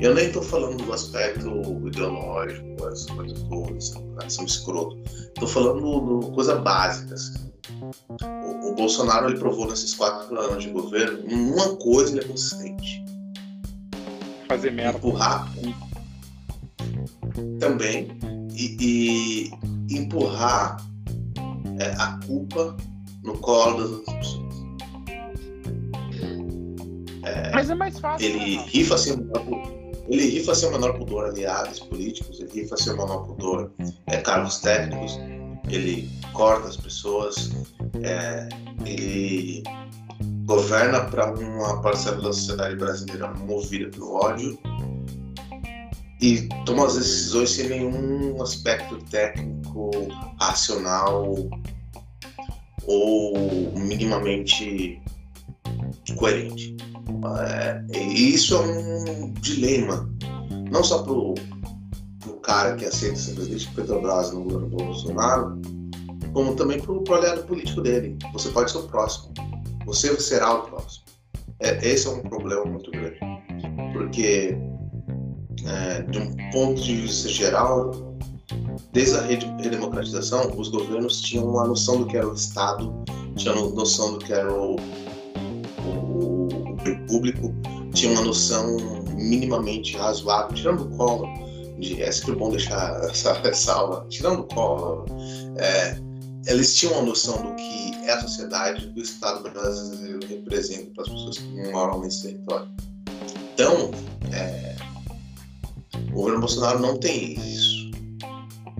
[0.00, 1.48] Eu nem estou falando do aspecto
[1.84, 3.94] ideológico, essas coisas todas,
[4.32, 4.96] são escroto.
[5.08, 7.14] Estou falando de coisa básica.
[7.14, 7.52] Assim.
[8.22, 13.04] O, o, Bolsonaro ele provou nesses quatro anos de governo, uma coisa ele é consistente.
[14.46, 14.98] Fazer merda.
[14.98, 15.52] Empurrar.
[17.58, 18.16] Também.
[18.54, 19.50] E,
[19.90, 20.76] e empurrar
[21.80, 22.76] é, a culpa
[23.24, 24.47] no colo das outras pessoas.
[27.28, 28.26] É, Mas é mais fácil.
[28.26, 28.64] Ele né?
[28.68, 29.12] rifa assim
[30.08, 33.70] ele rifa seu menor pudor aliados políticos, ele rifa seu menor pudor
[34.06, 35.18] é, cargos técnicos,
[35.68, 37.50] ele corta as pessoas,
[38.02, 38.48] é,
[38.86, 39.62] ele
[40.46, 44.58] governa para uma parcela da sociedade brasileira movida pelo ódio
[46.22, 49.90] e toma as decisões sem nenhum aspecto técnico,
[50.40, 51.34] racional
[52.86, 55.00] ou minimamente
[56.16, 56.77] coerente.
[57.40, 60.08] É, e isso é um dilema,
[60.70, 61.34] não só para o
[62.42, 65.60] cara que aceita ser presidente de Petrobras no governo Bolsonaro,
[66.32, 68.16] como também para o aliado político dele.
[68.32, 69.32] Você pode ser o próximo,
[69.84, 71.04] você será o próximo.
[71.60, 73.18] É, esse é um problema muito grande,
[73.92, 74.56] porque
[75.66, 77.90] é, de um ponto de vista geral,
[78.92, 82.92] desde a redemocratização, os governos tinham uma noção do que era o Estado,
[83.34, 84.76] tinham noção do que era o
[87.08, 87.54] público
[87.94, 88.76] tinha uma noção
[89.14, 91.26] minimamente razoável, tirando o colo,
[91.78, 95.04] de, é sempre bom deixar essa ressalva, tirando o colo,
[95.56, 95.98] é,
[96.46, 101.08] eles tinham uma noção do que é a sociedade do Estado brasileiro representa para as
[101.10, 102.68] pessoas que moram nesse território.
[103.52, 103.90] Então,
[104.32, 104.76] é,
[106.10, 107.90] o governo Bolsonaro não tem isso.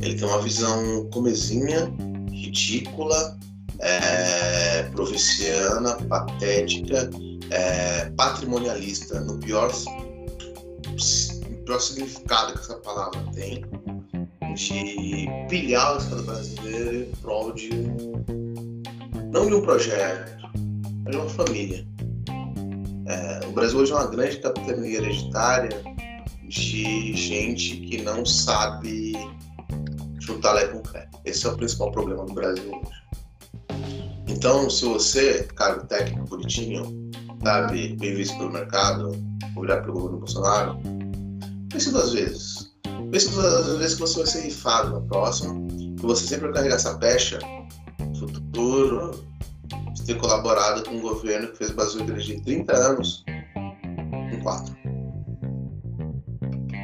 [0.00, 1.92] Ele tem uma visão comezinha,
[2.30, 3.36] ridícula,
[3.80, 7.10] é, provinciana, patética,
[7.50, 9.70] é, patrimonialista, no pior,
[11.64, 13.64] pior significado que essa palavra tem,
[14.54, 17.70] de pilhar o Estado brasileiro em prol de
[19.32, 20.32] não de um projeto,
[21.04, 21.86] mas de uma família.
[23.06, 25.82] É, o Brasil hoje é uma grande capitania hereditária
[26.48, 29.12] de gente que não sabe
[30.18, 31.08] juntar lé com cré.
[31.24, 32.98] Esse é o principal problema do Brasil hoje.
[34.26, 37.07] Então, se você, cargo técnico bonitinho,
[37.42, 39.12] sabe, visto pelo mercado,
[39.56, 40.78] olhar para o governo Bolsonaro,
[41.70, 42.74] pense duas vezes.
[43.10, 46.76] Pense duas vezes que você vai ser rifado na próxima, que você sempre vai carregar
[46.76, 47.38] essa pecha
[48.58, 49.24] futuro,
[49.94, 53.24] de ter colaborado com um governo que fez o Brasil crescer 30 anos
[54.32, 54.76] em 4.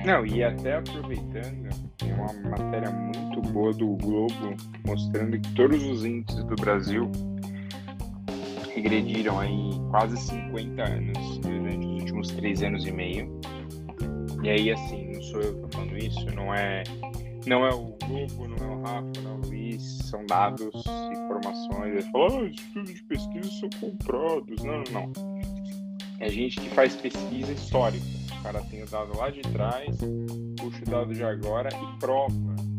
[0.06, 4.54] Não, e até aproveitando, tem uma matéria muito boa do Globo
[4.86, 7.10] mostrando que todos os índices do Brasil
[8.84, 13.40] regrediram aí quase 50 anos durante os últimos três anos e meio.
[14.42, 16.82] E aí, assim, não sou eu que tô falando isso, não é,
[17.46, 21.94] não é o Globo, não é o Rafa, não é o Luiz, são dados, informações.
[21.94, 24.62] Ele falou, ah, estudos de pesquisa são comprados.
[24.62, 25.40] Não, não, não.
[26.20, 28.04] É gente que faz pesquisa histórica.
[28.38, 29.96] O cara tem o dado lá de trás,
[30.58, 32.73] puxa o dado de agora e prova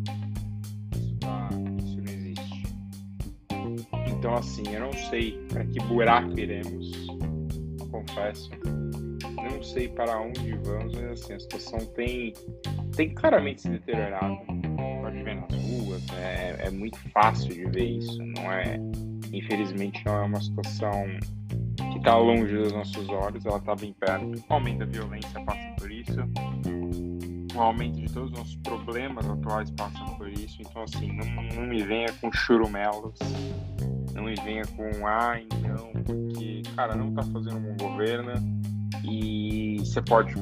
[4.25, 6.91] Então, assim, eu não sei para que buraco iremos,
[7.91, 8.49] confesso.
[9.35, 12.33] Não sei para onde vamos, mas assim, a situação tem,
[12.95, 14.35] tem claramente se deteriorado.
[15.03, 18.17] Pode ver nas ruas, é, é muito fácil de ver isso.
[18.17, 18.79] Não é,
[19.31, 21.05] infelizmente, não é uma situação
[21.91, 24.43] que está longe dos nossos olhos, ela está bem perto.
[24.49, 26.17] O aumento da violência passa por isso.
[27.55, 30.57] o aumento de todos os nossos problemas atuais passam por isso.
[30.61, 33.19] Então, assim, não, não me venha com churumelos,
[34.15, 38.31] não venha com ai, não, porque, cara, não tá fazendo um bom governo
[39.03, 40.33] e você pode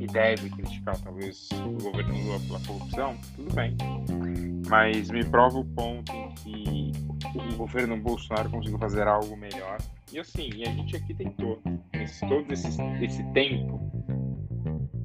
[0.00, 3.76] e deve criticar, talvez, o governo Lula pela corrupção, tudo bem.
[4.68, 6.12] Mas me prova o ponto
[6.46, 9.78] em que o governo Bolsonaro conseguiu fazer algo melhor.
[10.12, 11.60] E assim, a gente aqui tentou,
[11.92, 12.68] nesse, todo esse,
[13.02, 13.99] esse tempo,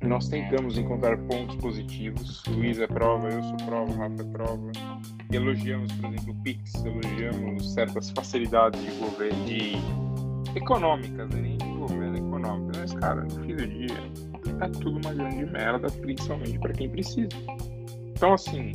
[0.06, 2.44] nós tentamos encontrar pontos positivos.
[2.48, 4.72] Luiz é prova, eu sou prova, Rafa é prova.
[5.32, 9.74] Elogiamos, por exemplo, o Pix, elogiamos certas facilidades de governo, de
[10.58, 11.42] econômicas, né?
[11.42, 12.78] nem de governo, econômicas.
[12.82, 13.98] Mas, cara, no fim do dia,
[14.62, 17.30] é tudo uma grande merda, principalmente para quem precisa.
[18.16, 18.72] Então, assim,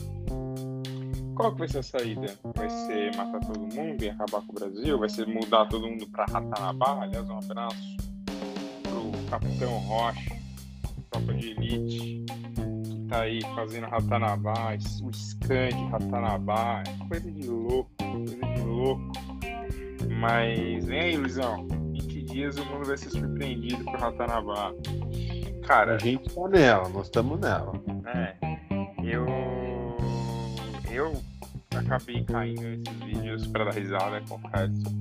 [1.37, 2.35] qual que vai ser a saída?
[2.57, 4.99] Vai ser matar todo mundo e acabar com o Brasil?
[4.99, 7.03] Vai ser mudar todo mundo para Ratanabá?
[7.03, 7.97] Aliás, um abraço
[8.83, 10.40] pro Capitão Rocha
[11.11, 12.25] tropa de elite
[12.85, 19.13] que tá aí fazendo Ratanabá, o scan de Ratanabá, coisa de louco, coisa de louco.
[20.21, 24.73] Mas vem aí, Luizão, 20 dias o mundo vai ser surpreendido por Ratanabá.
[25.67, 25.97] Cara.
[25.97, 27.73] A gente tá nela, nós estamos nela.
[28.15, 28.37] É.
[29.05, 29.27] Eu.
[30.91, 31.13] Eu
[31.77, 35.00] acabei caindo nesses vídeos pra dar risada, confesso.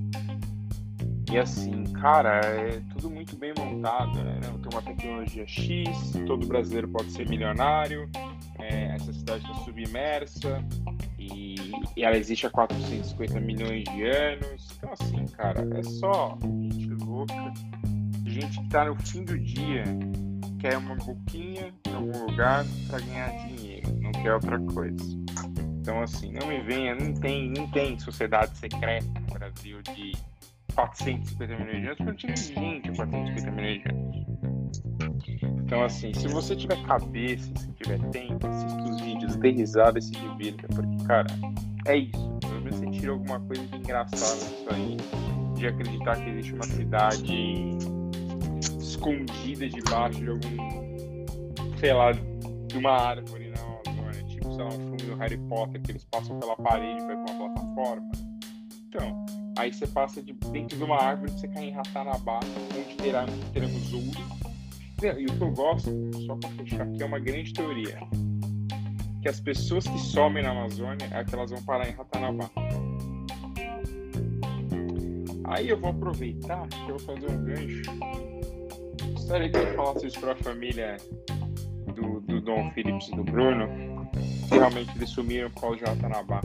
[1.30, 4.40] E assim, cara, é tudo muito bem montado, né?
[4.40, 8.10] Tem uma tecnologia X, todo brasileiro pode ser milionário,
[8.58, 10.64] é, essa cidade está submersa
[11.16, 11.54] e,
[11.96, 14.68] e, ela existe há 450 milhões de anos.
[14.76, 17.52] Então, assim, cara, é só gente louca,
[18.26, 19.84] gente que tá no fim do dia,
[20.58, 25.04] quer uma boquinha em algum lugar para ganhar dinheiro, não quer outra coisa.
[25.80, 30.12] Então, assim, não me venha, não tem, não tem sociedade secreta no Brasil de
[30.72, 34.30] 450 milhões de anos, porque não tinha gente 450 milhões de anos.
[35.70, 40.02] Então, assim, se você tiver cabeça, se tiver tempo, assista os vídeos, dê risada e
[40.02, 41.28] se divirta, porque, cara,
[41.86, 42.38] é isso.
[42.40, 44.96] Pelo menos você tira alguma coisa de engraçada nisso aí,
[45.54, 47.78] de acreditar que existe uma cidade
[48.80, 54.96] escondida debaixo de algum, sei lá, de uma árvore na Amazônia, tipo, sei lá, um
[54.96, 58.29] filme do Harry Potter, que eles passam pela parede para uma plataforma.
[58.92, 59.24] Então,
[59.56, 62.40] Aí você passa de dentro de uma árvore, você cai em Ratanabá,
[62.76, 64.08] onde terá, teremos ouro.
[65.18, 65.90] E o que eu gosto,
[66.26, 68.00] só para fechar aqui, é uma grande teoria.
[69.22, 72.50] Que as pessoas que somem na Amazônia é que elas vão parar em Ratanabá.
[75.44, 77.82] Aí eu vou aproveitar que eu vou fazer um gancho.
[79.12, 80.96] Gostaria que eu falasse isso para a família
[81.94, 83.68] do, do Dom Phillips e do Bruno.
[84.48, 86.40] Que realmente eles sumiram por causa de Ratanabá.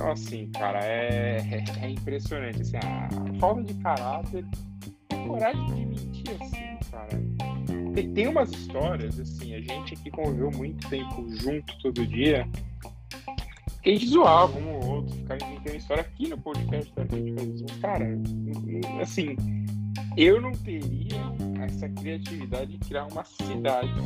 [0.00, 2.62] Então, assim, cara, é, é impressionante.
[2.62, 4.46] Assim, a falta de caráter,
[5.28, 7.92] coragem de mentir, assim, cara.
[7.94, 12.48] Tem, tem umas histórias, assim, a gente aqui conviveu muito tempo junto todo dia,
[13.82, 17.02] que a gente zoava um ou outro, ficava inventando história aqui no podcast, tá?
[17.02, 18.06] a gente cara,
[19.02, 19.36] assim,
[20.16, 21.20] eu não teria
[21.62, 24.00] essa criatividade de criar uma cidade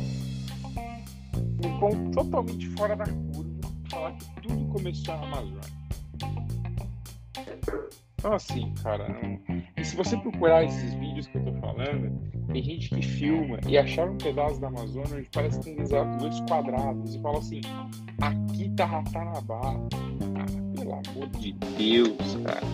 [1.65, 5.74] um ponto totalmente fora da curva, falar que tudo começou na Amazônia.
[8.17, 9.07] Então, assim, cara,
[9.77, 12.11] e se você procurar esses vídeos que eu tô falando,
[12.51, 15.85] tem gente que filma e achar um pedaço da Amazônia onde parece que tem
[16.17, 17.61] dois quadrados e fala assim:
[18.21, 19.61] aqui tá Ratanabá.
[19.61, 22.65] Ah, pelo amor de Deus, cara.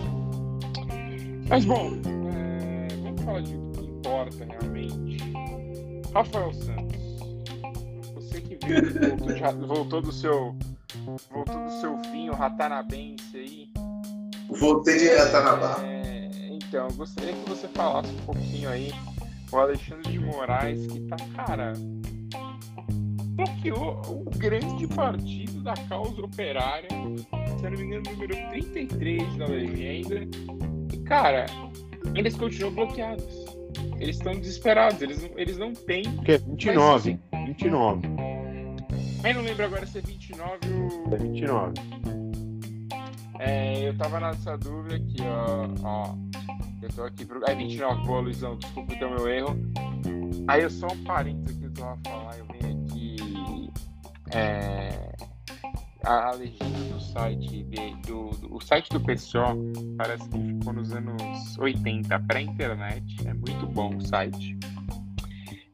[1.48, 1.90] Mas bom,
[2.30, 2.88] é...
[3.02, 5.18] vamos falar de o que importa realmente.
[6.14, 7.18] Rafael Santos,
[8.14, 9.26] você que viu,
[9.66, 10.56] voltou, voltou do seu
[11.30, 13.81] voltou do seu vinho ratanabense aí
[14.58, 15.80] Voltei de Ratanabá.
[15.82, 18.92] É, então, eu gostaria que você falasse um pouquinho aí
[19.50, 21.72] o Alexandre de Moraes, que tá, cara,
[23.34, 30.28] bloqueou o grande partido da causa operária, se não me engano, número 33 da legenda.
[30.92, 31.46] E, cara,
[32.14, 33.44] eles continuam bloqueados.
[33.98, 36.02] Eles estão desesperados, eles não, eles não têm.
[36.24, 37.18] Que é 29.
[37.30, 38.08] Mas, 29.
[39.24, 40.58] Eu não lembro agora se é 29
[41.06, 41.14] ou.
[41.14, 41.74] É 29.
[43.44, 45.66] É, eu tava nessa dúvida aqui, ó.
[45.82, 46.14] ó
[46.80, 47.40] eu tô aqui pro.
[47.48, 49.56] É 29, boa, Luizão, desculpa então meu erro.
[50.46, 53.72] Aí eu só um parênteses que eu tava falar, eu venho aqui.
[54.32, 55.12] É,
[56.04, 59.56] a, a legenda do site de, do, do, o site do pessoal
[59.98, 63.26] parece que ficou nos anos 80 pré-internet.
[63.26, 64.56] É muito bom o site.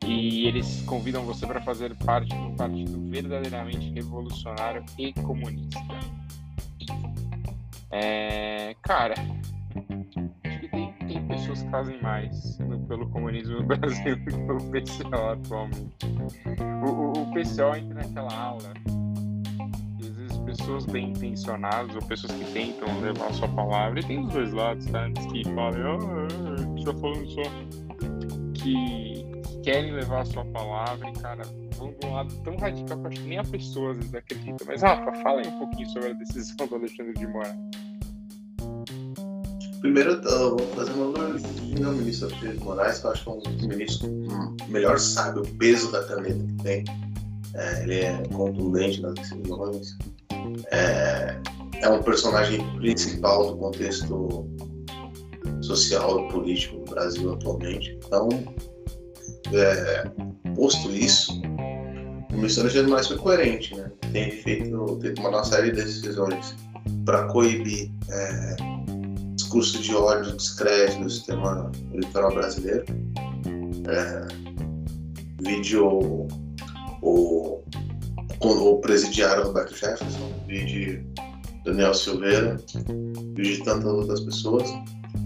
[0.07, 5.79] E eles convidam você para fazer parte de um partido verdadeiramente revolucionário e comunista.
[7.91, 9.15] É, cara,
[10.45, 14.71] acho que tem, tem pessoas fazem mais no, pelo comunismo no Brasil do que o
[14.71, 16.07] PCO atualmente.
[16.87, 18.75] O, o, PCO entra naquela aula.
[20.01, 24.23] Às vezes pessoas bem intencionadas ou pessoas que tentam levar a sua palavra, e tem
[24.23, 25.09] dos dois lados, tá?
[25.11, 27.43] Que falem, oh, estou falando só.
[28.55, 31.43] Que, que querem levar a sua palavra e, cara,
[31.77, 34.15] vão de um lado tão radical que eu acho que nem a pessoa às vezes
[34.15, 34.65] acredita.
[34.67, 37.57] Mas, Rafa, fala aí um pouquinho sobre a decisão do Alexandre de Moraes.
[39.81, 43.31] Primeiro, eu vou fazer uma glorificação ao ministro Alexandre de Moraes, que eu acho que
[43.31, 44.11] é um dos ministros
[44.59, 46.85] que melhor sabe o peso da caneta que tem.
[47.55, 49.97] É, ele é contundente nas decisões.
[50.73, 51.41] É,
[51.81, 54.49] é um personagem principal do contexto
[55.63, 57.99] social e político do Brasil atualmente.
[58.05, 58.29] Então,
[59.53, 60.11] é,
[60.55, 61.41] posto isso,
[62.31, 63.91] o ministro Alexandre Moraes foi coerente, né?
[64.13, 66.57] Tem feito, tem tomado uma série de decisões
[67.05, 68.57] para coibir é,
[69.49, 72.85] discurso de ódio, descrédito do sistema eleitoral brasileiro.
[73.89, 74.29] É,
[75.43, 76.29] vídeo
[77.01, 77.63] o,
[78.43, 81.03] o presidiário Roberto Jefferson, vídeo
[81.65, 82.59] Daniel Silveira,
[83.35, 84.69] vídeo de tantas outras pessoas.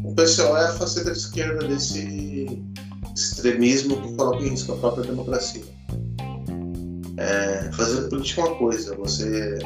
[0.05, 2.47] O PCO é a faceta de esquerda desse
[3.17, 5.65] extremismo que coloca em risco a própria democracia.
[7.17, 9.59] É, fazer política é uma coisa, você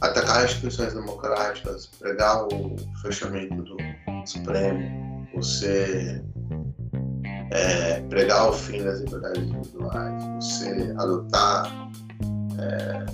[0.00, 3.76] atacar as instituições democráticas, pregar o fechamento do
[4.24, 6.22] Supremo, você
[7.50, 11.90] é, pregar o fim das liberdades individuais, você adotar,
[12.58, 13.06] é,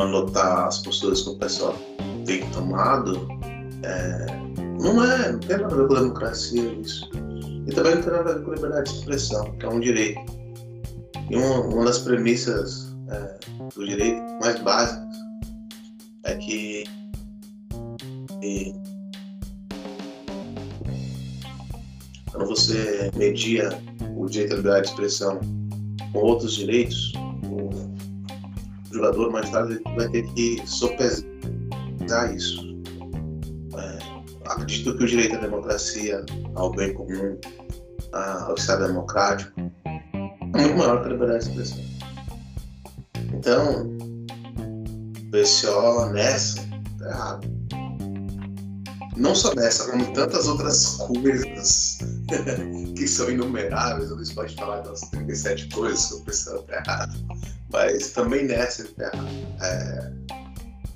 [0.00, 1.76] adotar as posturas que o pessoal
[2.24, 3.28] tem tomado,
[3.82, 4.26] é,
[4.80, 7.10] não é, não tem nada a ver com a democracia isso.
[7.66, 9.80] E também não tem nada a ver com a liberdade de expressão, que é um
[9.80, 10.20] direito.
[11.28, 13.38] E uma, uma das premissas é,
[13.74, 15.25] do direito mais básicas
[16.26, 16.84] é que
[22.30, 23.68] quando você media
[24.16, 25.40] o direito à liberdade de expressão
[26.12, 27.12] com outros direitos,
[27.44, 27.70] o
[28.94, 31.24] jogador mais tarde vai ter que sopesar
[32.34, 32.76] isso.
[33.76, 33.98] É,
[34.50, 36.24] acredito que o direito à democracia,
[36.56, 37.38] ao bem comum,
[38.12, 39.52] ao Estado democrático,
[39.84, 41.84] é muito maior que a liberdade de expressão.
[43.32, 43.96] Então,
[45.30, 46.60] PCO nessa,
[46.98, 47.56] tá errado.
[49.16, 51.98] Não só nessa, como tantas outras coisas
[52.96, 54.10] que são inumeráveis.
[54.10, 57.16] Luiz pode falar das 37 coisas que o PCO tá errado.
[57.72, 59.28] Mas também nessa ele tá errado.
[59.62, 60.12] É,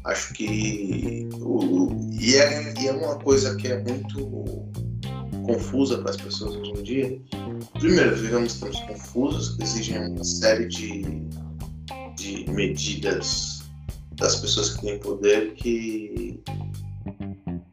[0.04, 1.28] acho que.
[1.40, 4.70] O, e, é, e é uma coisa que é muito
[5.46, 7.22] confusa para as pessoas hoje em dia.
[7.78, 11.26] Primeiro, vivemos tempos confusos que exigem uma série de,
[12.16, 13.59] de medidas
[14.20, 16.40] das pessoas que têm poder que,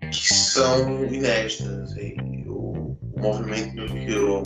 [0.10, 1.96] que são inéditas.
[1.98, 2.16] E
[2.48, 4.44] o, o movimento que o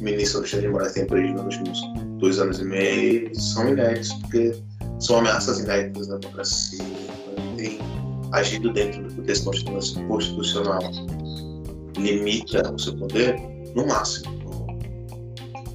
[0.00, 1.80] ministro Alexandre de Moraes tem preso nos últimos
[2.18, 4.54] dois anos e meio são inéditos, porque
[5.00, 6.84] são ameaças inéditas da democracia.
[7.56, 7.78] Tem
[8.32, 9.50] agido dentro do contexto
[10.06, 10.80] constitucional,
[11.96, 13.36] limita o seu poder
[13.74, 14.30] no máximo,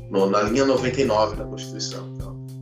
[0.10, 2.15] no, na linha 99 da Constituição.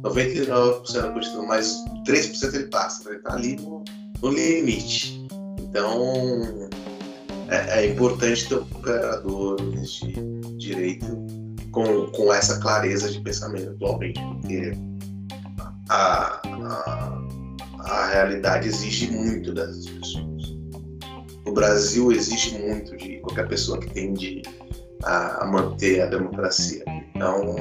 [0.03, 3.83] Então, 99% da Constituição, mas 3% ele passa, ele está ali no,
[4.21, 5.25] no, limite.
[5.59, 6.69] Então,
[7.49, 10.13] é, é, importante ter operadores de
[10.57, 11.05] direito
[11.71, 14.73] com, com essa clareza de pensamento atualmente, porque
[15.89, 17.23] a, a,
[17.79, 20.53] a realidade exige muito dessas pessoas.
[21.45, 24.41] O Brasil exige muito de qualquer pessoa que tende
[25.03, 26.83] a manter a democracia.
[27.13, 27.55] Então,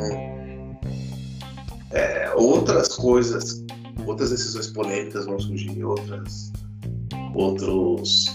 [1.93, 3.63] é, outras coisas
[4.07, 6.53] outras decisões polêmicas vão surgir, outras,
[7.35, 8.27] outros,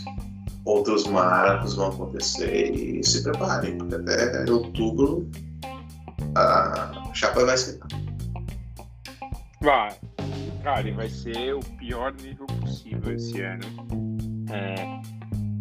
[0.66, 5.30] outros marcos vão acontecer e se preparem, porque até outubro
[6.36, 7.80] a chapa vai ser.
[9.62, 9.96] Vai.
[10.64, 13.64] Cara, vai ser o pior nível possível esse ano.
[14.52, 15.02] É,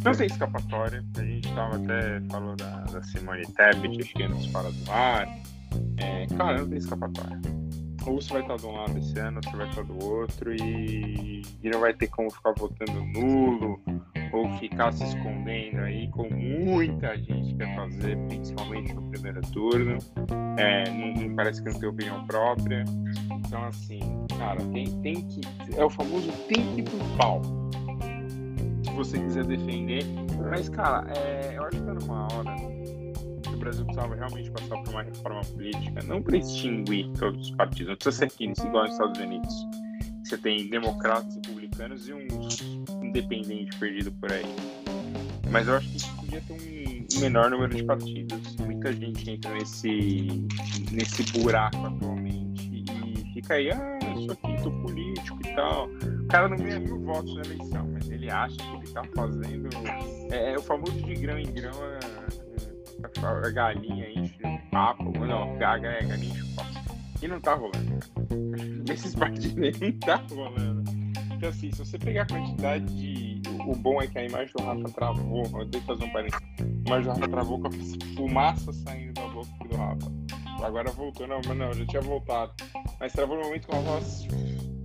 [0.05, 1.05] não tem escapatória.
[1.17, 5.29] A gente tava até falando da, da Simone Tebet, acho que antes fora do ar.
[5.99, 7.56] É, cara, não tem escapatória
[8.07, 10.55] ou você vai estar de um lado esse ano, ou você vai estar do outro,
[10.55, 13.81] e, e não vai ter como ficar votando nulo,
[14.33, 19.99] ou ficar se escondendo aí, como muita gente quer fazer, principalmente no primeiro turno.
[20.59, 22.85] É, não, não, parece que não tem opinião própria.
[23.31, 24.01] Então, assim,
[24.39, 25.41] cara, tem, tem que.
[25.77, 27.43] É o famoso tem que ir pro pau.
[28.85, 30.05] Se você quiser defender.
[30.51, 32.66] Mas, cara, é, eu acho que tá numa hora
[33.67, 37.97] Brasil precisava realmente passar por uma reforma política, não para extinguir todos os partidos, não
[37.97, 39.55] precisa ser Keynes, igual nos Estados Unidos.
[40.23, 42.61] Você tem democratas, republicanos e uns
[43.03, 44.45] independentes perdidos por aí.
[45.51, 46.53] Mas eu acho que podia ter
[47.17, 48.57] um menor número de partidos.
[48.57, 50.47] Muita gente entra nesse,
[50.93, 55.89] nesse buraco atualmente e fica aí, ah, eu sou aqui, tô político e tal.
[55.89, 59.69] O cara não ganha mil votos na eleição, mas ele acha que ele tá fazendo.
[60.31, 62.46] É, é o famoso de grão em grão a,
[63.03, 65.05] a, a galinha enche o papo.
[65.19, 66.97] Não, é galinha enche o papo.
[67.23, 67.99] E não tá rolando.
[68.87, 70.85] Nesses partidos nem tá rolando.
[71.35, 74.63] Então assim, se você pegar a quantidade de o bom é que a imagem do
[74.63, 75.45] Rafa travou.
[75.45, 76.47] Eu que fazer um parênteses.
[76.59, 77.71] A imagem do Rafa travou com a
[78.17, 80.13] fumaça saindo da boca do Rafa.
[80.63, 82.53] Agora voltou, não, mas não, já tinha voltado.
[82.99, 84.27] Mas travou no momento com a voz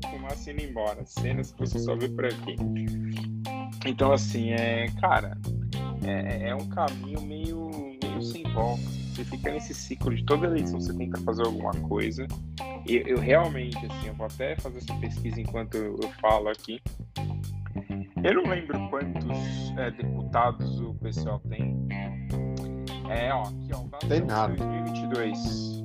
[0.09, 1.05] fumaça indo embora.
[1.05, 2.55] Cenas que você só vê por aqui.
[3.86, 4.88] Então, assim, é.
[4.99, 5.38] Cara,
[6.03, 7.70] é, é um caminho meio,
[8.22, 8.84] meio sem volta.
[8.84, 12.28] Você fica nesse ciclo de toda eleição você tenta fazer alguma coisa.
[12.88, 16.82] Eu, eu realmente, assim, eu vou até fazer essa pesquisa enquanto eu, eu falo aqui.
[18.24, 21.88] Eu não lembro quantos é, deputados o pessoal tem.
[23.09, 24.55] É, ó, aqui, ó, tem nada.
[24.55, 25.82] 2022.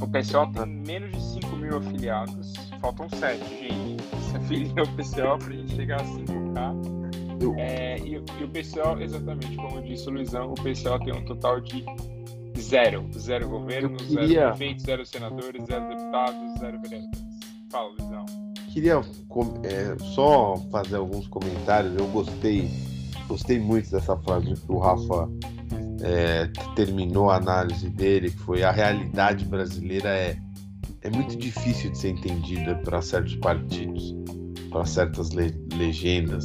[0.00, 2.54] O pessoal tem menos de 5 mil afiliados.
[2.80, 4.02] Faltam 7, gente.
[4.02, 6.93] Se afilia o pessoal pra gente chegar a 5K.
[7.58, 11.60] É, e, e, o pessoal, exatamente como disse o Luizão, o pessoal tem um total
[11.60, 11.84] de
[12.58, 13.08] zero.
[13.12, 14.26] Zero governo, queria...
[14.26, 17.20] zero prefeitos, zero senadores, zero deputados, zero vereadores.
[17.70, 19.00] Fala, Luizão queria
[19.62, 21.94] é, só fazer alguns comentários.
[21.96, 22.68] Eu gostei,
[23.28, 25.28] gostei muito dessa frase que o Rafa
[26.02, 30.36] é, terminou a análise dele, que foi a realidade brasileira é,
[31.02, 34.12] é muito difícil de ser entendida para certos partidos,
[34.70, 36.44] para certas le legendas.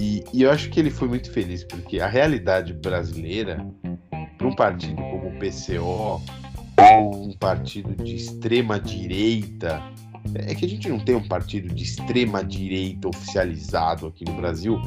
[0.00, 3.62] E, e, eu acho que ele foi muito feliz, porque a realidade brasileira,
[4.38, 6.22] para um partido como o PCO,
[6.78, 9.82] ou um partido de extrema direita,
[10.34, 14.80] é que a gente não tem um partido de extrema direita oficializado aqui no Brasil,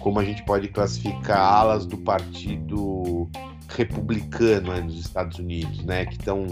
[0.00, 3.30] como a gente pode classificar alas do partido
[3.68, 6.48] republicano nos Estados Unidos, né, que, tão,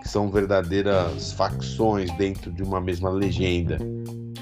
[0.00, 3.76] que são verdadeiras facções dentro de uma mesma legenda.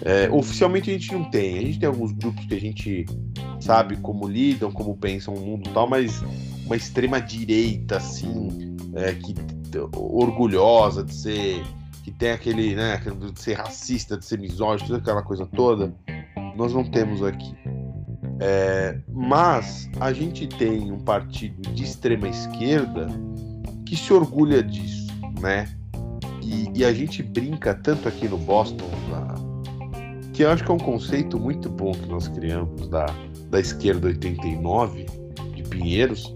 [0.03, 3.07] É, oficialmente a gente não tem, a gente tem alguns grupos que a gente
[3.61, 6.23] sabe como lidam, como pensam o mundo e tal, mas
[6.65, 9.35] uma extrema direita assim, é, que
[9.95, 11.63] orgulhosa de ser
[12.03, 15.95] que tem aquele, né, de ser racista, de ser misógino, toda aquela coisa toda,
[16.57, 17.55] nós não temos aqui.
[18.41, 23.07] É, mas a gente tem um partido de extrema esquerda
[23.85, 25.09] que se orgulha disso,
[25.41, 25.69] né?
[26.43, 28.89] E, e a gente brinca tanto aqui no Boston,
[30.41, 33.05] que eu acho que é um conceito muito bom que nós criamos da,
[33.51, 35.05] da esquerda 89
[35.55, 36.35] de Pinheiros.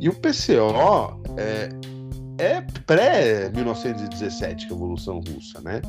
[0.00, 1.68] E o PCO é,
[2.38, 5.82] é pré-1917, Revolução Russa, né?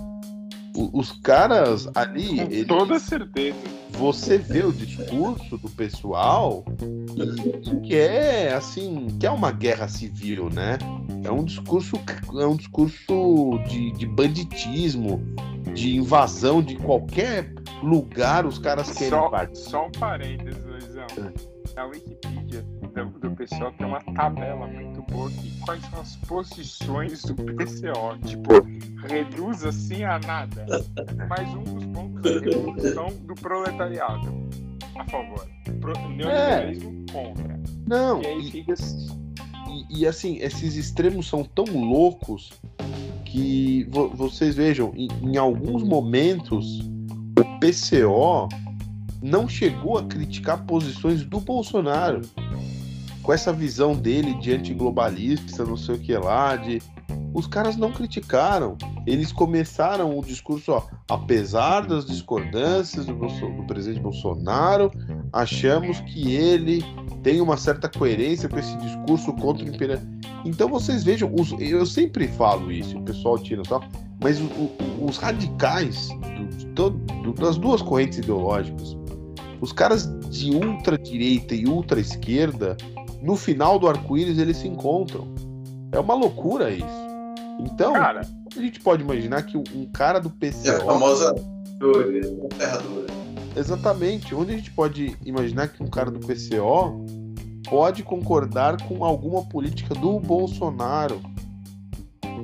[0.75, 2.35] Os caras ali.
[2.35, 3.57] Com eles, toda certeza.
[3.91, 6.65] Você vê o discurso do pessoal
[7.83, 10.77] que é assim, que é uma guerra civil, né?
[11.23, 11.95] É um discurso,
[12.39, 15.23] é um discurso de, de banditismo,
[15.73, 19.57] de invasão de qualquer lugar, os caras querem só, partir.
[19.57, 21.07] Só um parênteses, Luizão.
[21.17, 21.79] É.
[21.79, 22.44] A Wikipedia
[22.95, 25.59] do, do PCO tem uma tabela muito boa aqui.
[25.61, 28.17] Quais são as posições do PCO?
[28.25, 28.49] Tipo,
[29.07, 30.65] reduz assim a nada.
[31.27, 34.33] Mais um dos pontos de revolução do proletariado.
[34.95, 35.45] A favor.
[35.81, 37.11] Pro, neoliberalismo é.
[37.11, 37.59] contra.
[37.85, 38.21] Não.
[38.21, 38.73] E aí fica.
[39.67, 42.53] E, e, assim, esses extremos são tão loucos
[43.25, 46.79] que vo vocês vejam, em, em alguns momentos,
[47.37, 48.47] o PCO
[49.21, 52.21] não chegou a criticar posições do Bolsonaro
[53.25, 56.79] com essa visão dele de antiglobalista, não sei o que lá, de
[57.33, 58.77] os caras não criticaram.
[59.05, 64.91] Eles começaram o discurso, ó, apesar das discordâncias do, do, presidente Bolsonaro,
[65.33, 66.83] achamos que ele
[67.23, 69.99] tem uma certa coerência com esse discurso contra o imperial.
[70.45, 73.81] Então vocês vejam, os, eu sempre falo isso, o pessoal tira só,
[74.21, 76.09] mas o, o, os radicais
[76.75, 78.95] do, do, das duas correntes ideológicas,
[79.59, 82.77] os caras de ultra direita e ultra esquerda,
[83.25, 85.33] no final do arco-íris eles se encontram.
[85.91, 86.85] É uma loucura isso.
[87.59, 88.21] Então, cara,
[88.55, 90.67] a gente pode imaginar que um cara do PCO.
[90.67, 91.33] É a famosa
[92.57, 93.07] terra dura.
[93.55, 94.35] Exatamente.
[94.35, 97.05] Onde a gente pode imaginar que um cara do PCO
[97.67, 101.19] pode concordar com alguma política do Bolsonaro.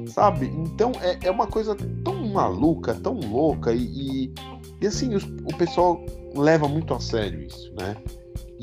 [0.07, 0.47] Sabe?
[0.47, 4.33] Então é, é uma coisa tão maluca, tão louca, e, e,
[4.81, 6.03] e assim, os, o pessoal
[6.35, 7.95] leva muito a sério isso, né?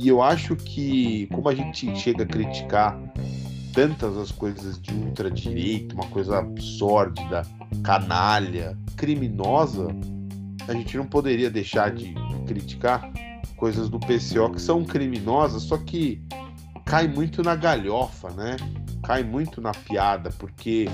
[0.01, 2.97] E eu acho que, como a gente chega a criticar
[3.75, 7.45] tantas as coisas de ultradireita, uma coisa absurda,
[7.83, 9.89] canalha, criminosa,
[10.69, 12.15] a gente não poderia deixar de
[12.47, 13.11] criticar
[13.57, 16.23] coisas do PCO que são criminosas, só que
[16.85, 18.57] cai muito na galhofa, né?
[19.03, 20.87] Cai muito na piada, porque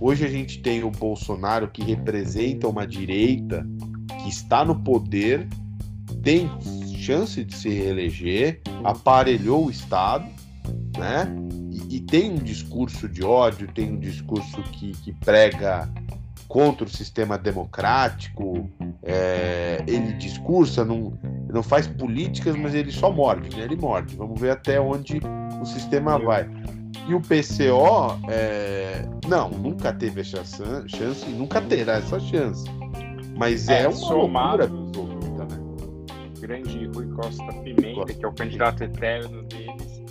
[0.00, 3.66] hoje a gente tem o Bolsonaro que representa uma direita
[4.22, 5.48] que está no poder,
[6.22, 6.48] tem
[7.02, 10.24] chance de se reeleger, aparelhou o Estado,
[10.96, 11.26] né?
[11.70, 15.88] E, e tem um discurso de ódio, tem um discurso que, que prega
[16.46, 18.70] contra o sistema democrático,
[19.02, 21.18] é, ele discursa, não,
[21.50, 23.64] não faz políticas, mas ele só morde, né?
[23.64, 24.14] Ele morde.
[24.14, 25.20] Vamos ver até onde
[25.60, 26.48] o sistema vai.
[27.08, 32.64] E o PCO, é, não, nunca teve essa chance e nunca terá essa chance.
[33.36, 34.81] Mas é, é uma somado loucura?
[36.42, 40.02] Grande Rui Costa Pimenta, que é o candidato eterno deles,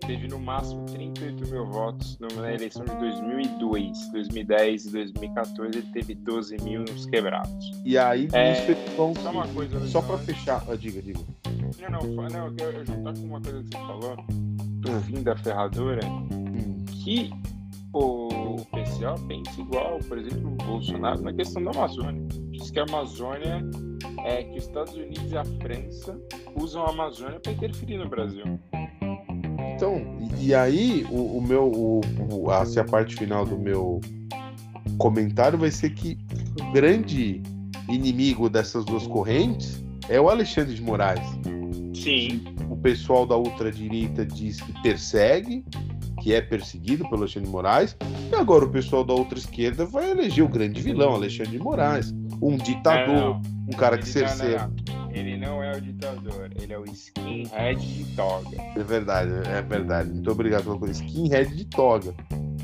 [0.00, 6.14] teve no máximo 38 mil votos na eleição de 2002, 2010 e 2014 ele teve
[6.16, 7.70] 12 mil nos quebrados.
[7.84, 8.54] E aí, é,
[8.96, 11.20] só uma coisa, só para fechar, ah, diga, diga.
[11.78, 15.00] Não, não, não, eu, eu juntar com uma coisa que você falou do hum.
[15.02, 16.84] fim da ferradura, hum.
[17.04, 17.30] que
[17.92, 22.26] o PCO pensa igual, por exemplo, o Bolsonaro na questão da Amazônia.
[22.50, 23.62] Diz que a Amazônia
[24.24, 26.18] é que os Estados Unidos e a França
[26.54, 28.44] usam a Amazônia para interferir no Brasil.
[29.74, 30.02] Então,
[30.40, 32.00] e, aí o, o meu, o,
[32.32, 34.00] o, a, assim, a parte final do meu
[34.98, 36.18] comentário vai ser que
[36.60, 37.40] o grande
[37.88, 41.24] inimigo dessas duas correntes é o Alexandre de Moraes.
[41.94, 42.42] Sim.
[42.68, 45.64] O pessoal da ultradireita diz que persegue,
[46.22, 47.96] que é perseguido pelo Alexandre de Moraes,
[48.32, 52.12] e agora o pessoal da outra esquerda vai eleger o grande vilão, Alexandre de Moraes,
[52.40, 54.70] um ditador, um cara que cerceia.
[55.10, 58.56] Ele não é o ditador, ele é o skinhead de toga.
[58.76, 60.10] É verdade, é verdade.
[60.10, 61.02] Muito obrigado pela coisa.
[61.02, 62.14] Skinhead de toga.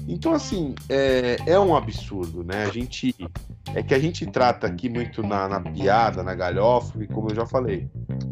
[0.07, 2.65] Então, assim, é, é um absurdo, né?
[2.65, 3.15] A gente.
[3.75, 7.35] É que a gente trata aqui muito na, na piada, na galhofa, e como eu
[7.35, 7.89] já falei,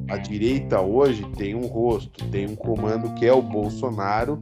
[0.08, 4.40] a direita hoje tem um rosto, tem um comando que é o Bolsonaro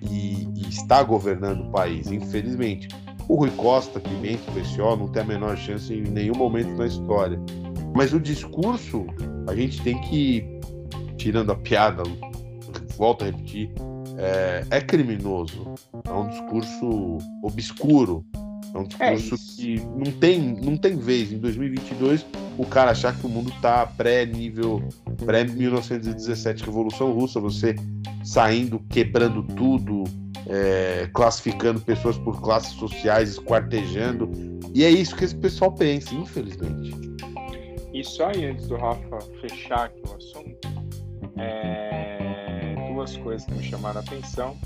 [0.00, 2.88] e, e está governando o país, infelizmente.
[3.32, 6.86] O Rui Costa, Pimenta, o PCO não tem a menor chance em nenhum momento na
[6.86, 7.40] história.
[7.96, 9.06] Mas o discurso,
[9.48, 10.44] a gente tem que,
[11.16, 12.02] tirando a piada,
[12.98, 13.70] volto a repetir,
[14.18, 15.72] é, é criminoso.
[16.04, 18.22] É um discurso obscuro.
[18.74, 21.32] É um discurso é que não tem, não tem vez.
[21.32, 22.26] Em 2022,
[22.58, 24.86] o cara achar que o mundo tá pré-nível,
[25.24, 27.76] pré-1917, Revolução Russa, você
[28.22, 30.04] saindo, quebrando tudo,
[30.52, 34.30] é, classificando pessoas por classes sociais, esquartejando.
[34.74, 36.92] E é isso que esse pessoal pensa, infelizmente.
[37.94, 40.68] E só aí, antes do Rafa fechar aqui o assunto,
[41.38, 44.56] é, duas coisas que me chamaram a atenção.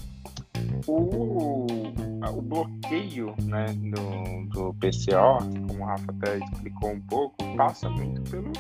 [0.88, 7.88] O, o bloqueio né, do, do PCO, como o Rafa até explicou um pouco, passa
[7.88, 8.52] muito pelo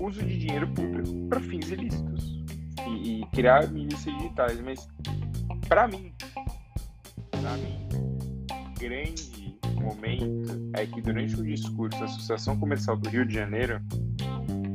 [0.00, 2.44] uso de dinheiro público para fins ilícitos
[2.86, 4.60] e, e criar milícias digitais.
[4.60, 4.88] Mas,
[5.68, 6.12] para mim,
[7.46, 7.78] para mim,
[8.76, 13.80] grande momento é que durante o discurso da Associação Comercial do Rio de Janeiro,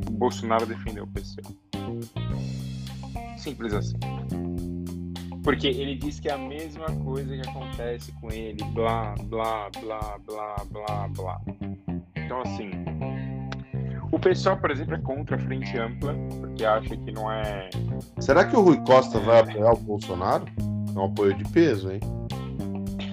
[0.07, 1.41] o Bolsonaro defendeu o PC.
[3.37, 3.97] Simples assim.
[5.43, 10.17] Porque ele diz que é a mesma coisa que acontece com ele, blá, blá, blá,
[10.25, 11.41] blá, blá, blá.
[12.15, 12.71] Então, assim,
[14.13, 17.69] o pessoal, por exemplo, é contra a frente ampla, porque acha que não é.
[18.19, 20.45] Será que o Rui Costa vai apoiar o Bolsonaro?
[20.95, 21.99] É um apoio de peso, hein?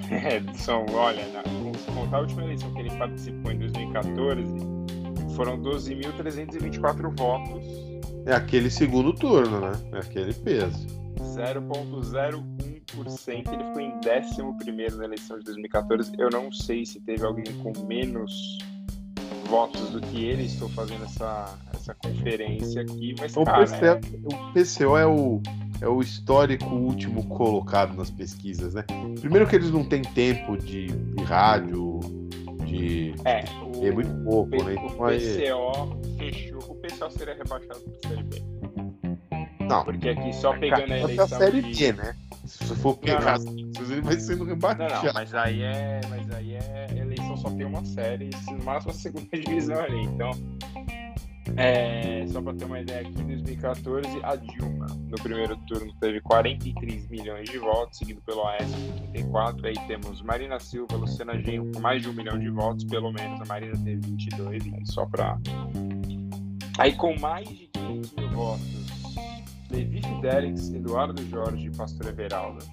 [0.10, 1.42] É, são, olha, na,
[1.78, 4.42] se contar a última eleição que ele participou em 2014,
[5.36, 7.62] foram 12.324 votos.
[8.26, 9.72] É aquele segundo turno, né?
[9.92, 10.88] É aquele peso.
[11.18, 13.52] 0,01%.
[13.52, 14.02] Ele ficou em 11
[14.96, 16.10] na eleição de 2014.
[16.18, 18.58] Eu não sei se teve alguém com menos
[19.48, 20.42] votos do que ele.
[20.44, 23.92] Estou fazendo essa, essa conferência aqui, mas o, cara, PCO, é...
[23.92, 25.40] o PCO é o,
[25.80, 28.84] é o histórico último colocado nas pesquisas, né?
[29.20, 32.00] Primeiro que eles não têm tempo de, de rádio,
[32.64, 33.14] de.
[33.24, 34.74] É, o, é muito pouco, o, né?
[34.74, 36.58] Então, o PCO fechou.
[36.68, 38.42] O PCO seria rebaixado Série B.
[39.68, 39.84] Não.
[39.84, 41.24] Porque aqui só pegando a eleição.
[41.24, 41.92] A série de...
[41.92, 42.16] B, né?
[42.46, 44.94] Se for pegar, ele vai sendo rebaixado.
[44.94, 46.00] Não, não, mas aí é.
[46.08, 46.86] Mas aí é.
[46.96, 50.02] Eleição só tem uma série, no máximo a segunda divisão ali.
[50.04, 50.30] Então.
[51.60, 56.20] É, só para ter uma ideia aqui, em 2014, a Dilma, no primeiro turno, teve
[56.20, 59.66] 43 milhões de votos, seguido pelo Aécio com 34.
[59.66, 63.40] Aí temos Marina Silva, Luciana Genro com mais de um milhão de votos, pelo menos.
[63.40, 65.36] A Marina teve 22, né, só para.
[66.78, 68.86] Aí com mais de 500 mil votos,
[69.68, 72.64] Levi Fidelix, Eduardo Jorge e Pastor Everaldo.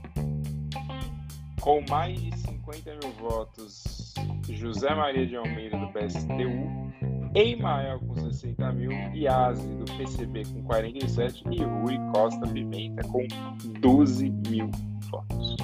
[1.60, 4.14] Com mais de 50 mil votos,
[4.48, 7.15] José Maria de Almeida, do PSTU.
[7.36, 13.28] Emael com 60 mil, Iase do PCB com 47 e Rui Costa Pimenta com
[13.82, 14.72] 12 mil
[15.12, 15.58] votos.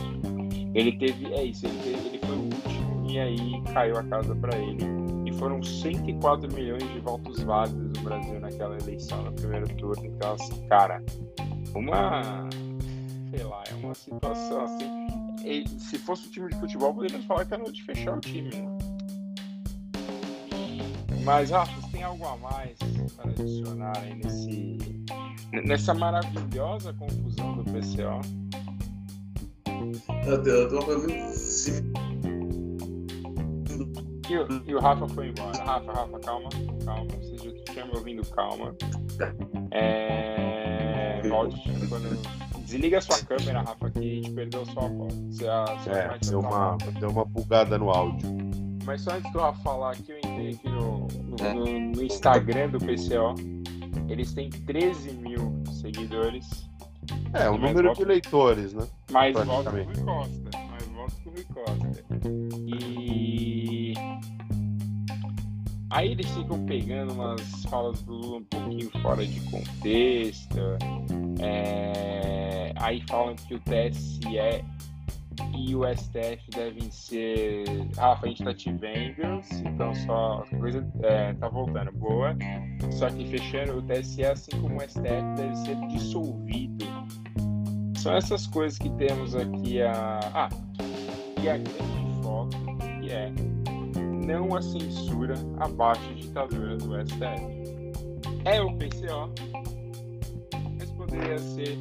[0.75, 4.35] Ele teve, é isso, ele, teve, ele foi o último e aí caiu a casa
[4.35, 4.85] para ele.
[5.25, 10.05] E foram 104 milhões de votos válidos no Brasil naquela eleição, no primeiro turno.
[10.05, 11.01] Então, assim, cara,
[11.73, 12.49] uma.
[13.29, 15.07] Sei lá, é uma situação assim.
[15.79, 18.77] Se fosse um time de futebol, poderíamos falar que era de fechar o time, né?
[21.23, 22.77] Mas, Rafa, você tem algo a mais
[23.15, 24.77] para adicionar aí nesse,
[25.65, 28.21] nessa maravilhosa confusão do PCO?
[30.25, 30.81] Eu, eu tô
[34.31, 35.57] e, o, e o Rafa foi embora.
[35.63, 36.49] Rafa, Rafa, calma,
[36.85, 37.07] calma.
[37.19, 38.73] Você já tinha me ouvindo, calma.
[39.71, 41.21] É...
[41.27, 42.09] Volte quando.
[42.65, 45.13] Desliga a sua câmera, Rafa, que a gente perdeu sua voz.
[45.41, 48.50] é, deu uma, deu uma bugada no áudio.
[48.91, 51.53] Mas só antes do Rafa falar aqui, eu entrei aqui no, no, é.
[51.53, 53.35] no, no Instagram do PCO.
[54.09, 56.69] Eles têm 13 mil seguidores.
[57.31, 58.85] É, o número votos, de eleitores, né?
[59.09, 60.57] Mais votos que o Rui Costa.
[60.57, 62.03] Mais votos que o Rui Costa.
[62.67, 63.93] E.
[65.89, 70.59] Aí eles ficam pegando umas falas do Lula um pouquinho fora de contexto.
[71.39, 72.73] É...
[72.75, 74.37] Aí falam que o TSE
[75.55, 77.65] e o STF devem ser.
[77.95, 82.35] Rafa, a gente tá te vendo, então só coisa é, tá voltando boa.
[82.91, 86.85] Só que fechando, o TSE, assim como o STF, deve ser dissolvido.
[87.97, 90.19] São essas coisas que temos aqui a.
[90.33, 90.49] Ah,
[91.41, 92.57] e a grande foto,
[93.01, 93.31] que é
[94.25, 97.61] não a censura abaixo da ditadura do STF.
[98.45, 99.33] É o PCO,
[100.77, 101.77] mas poderia ser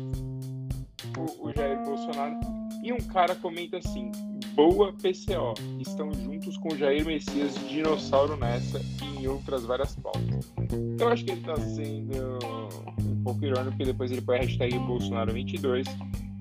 [1.16, 4.10] o, o Jair Bolsonaro e um cara comenta assim:
[4.54, 10.52] boa PCO, estão juntos com Jair Messias Dinossauro nessa e em outras várias pautas.
[10.98, 12.38] Eu acho que ele está sendo
[13.00, 15.86] um pouco irônico, porque depois ele põe a hashtag Bolsonaro22.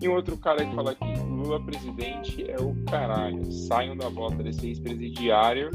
[0.02, 3.52] E um outro cara que fala que Lula presidente é o caralho.
[3.52, 5.72] Saiam da bota desse ex-presidiário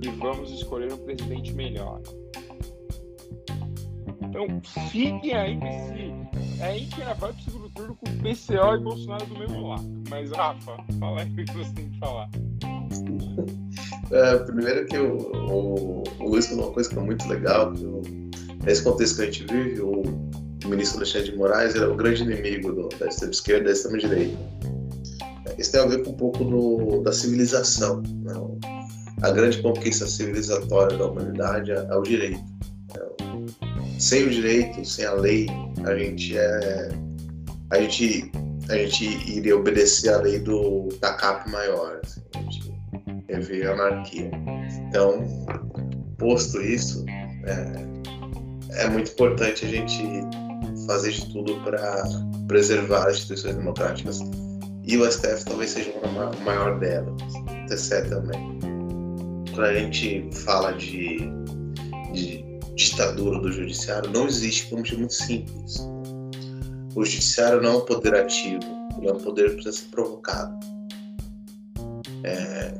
[0.00, 2.00] e vamos escolher um presidente melhor.
[4.34, 4.60] Então
[4.90, 6.60] fiquem aí com esse.
[6.60, 10.02] É aí que vai pro segundo turno com PCO e Bolsonaro do mesmo lado.
[10.10, 12.28] Mas, Rafa, fala aí o que você tem que falar.
[14.10, 15.18] É, primeiro que o,
[15.48, 18.02] o, o Luiz falou uma coisa que é muito legal, que o,
[18.64, 22.24] nesse contexto que a gente vive, o, o ministro Alexandre de Moraes era o grande
[22.24, 24.38] inimigo do, da extrema esquerda e da extrema direita.
[25.58, 28.02] Isso tem a ver com um pouco do, da civilização.
[28.02, 28.34] Né?
[29.22, 32.42] A grande conquista civilizatória da humanidade é, é o direito.
[32.96, 33.23] É,
[34.04, 35.46] sem o direito, sem a lei,
[35.86, 36.88] a gente é
[37.70, 38.30] a gente
[38.68, 42.74] a gente iria obedecer a lei do da maior, assim, a gente
[43.30, 44.30] ia ver anarquia.
[44.88, 45.24] Então,
[46.18, 47.04] posto isso,
[47.46, 50.02] é, é muito importante a gente
[50.86, 52.04] fazer de tudo para
[52.46, 54.20] preservar as instituições democráticas
[54.86, 58.58] e o STF talvez seja uma maior delas, o TCE também.
[59.54, 61.32] Quando a gente fala de
[62.74, 65.80] ditadura do judiciário, não existe por um motivo muito simples
[66.94, 68.64] o judiciário não é um poder ativo,
[68.96, 70.54] ele é um poder que precisa ser provocado.
[72.22, 72.72] É,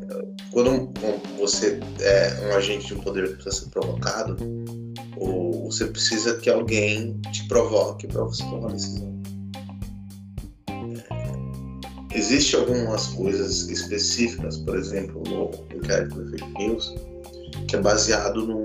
[0.51, 0.93] quando
[1.39, 4.37] você é um agente de um poder que precisa ser provocado,
[5.17, 9.23] ou você precisa que alguém te provoque para você tomar decisão.
[10.69, 16.95] É, Existem algumas coisas específicas, por exemplo, no inquérito do fake news,
[17.67, 18.65] que é baseado num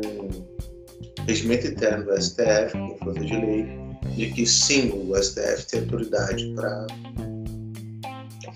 [1.29, 3.67] regimento interno do STF, com força de lei,
[4.15, 6.53] de que sim, o STF tem autoridade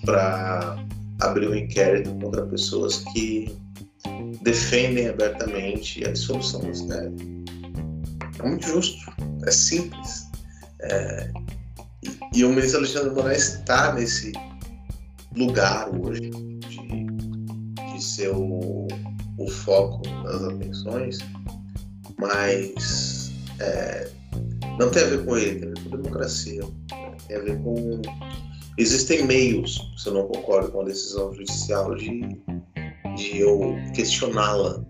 [0.04, 0.84] para
[1.20, 3.56] abrir um inquérito contra pessoas que
[4.42, 7.44] defendem abertamente a dissolução do STF.
[8.40, 9.12] É muito justo,
[9.46, 10.28] é simples.
[10.80, 11.30] É,
[12.34, 14.32] e, o ministro Alexandre de Moraes está nesse
[15.36, 17.06] lugar hoje de,
[17.92, 18.88] de ser o,
[19.38, 21.18] o foco das atenções,
[22.18, 24.10] mas é,
[24.78, 26.62] não tem a ver com ele, tem a ver com democracia.
[26.62, 27.16] Né?
[27.28, 28.02] Tem a ver com.
[28.76, 32.20] Existem meios, se eu não concordo com a decisão judicial, de,
[33.16, 34.84] de eu questioná-la.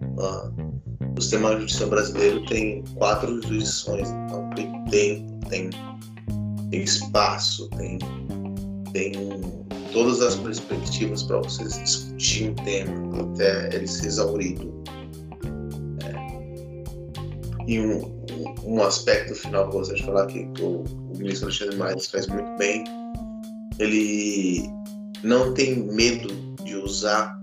[1.17, 5.71] O sistema judicial brasileiro tem quatro jurisdições, então tem tempo, tem,
[6.71, 7.99] tem espaço, tem,
[8.93, 9.13] tem
[9.93, 14.83] todas as perspectivas para você discutir um tema até ele ser exaurido.
[17.67, 18.25] E um,
[18.65, 22.27] um aspecto final que eu gostaria de falar que o, o ministro Alexandre Mares faz
[22.27, 22.85] muito bem.
[23.79, 24.69] Ele
[25.23, 26.29] não tem medo
[26.63, 27.39] de usar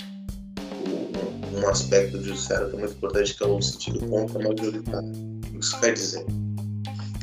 [0.86, 5.10] o, um aspecto do judiciário que é muito importante, que é o sentido contra-majoritário.
[5.10, 6.26] O que isso quer dizer?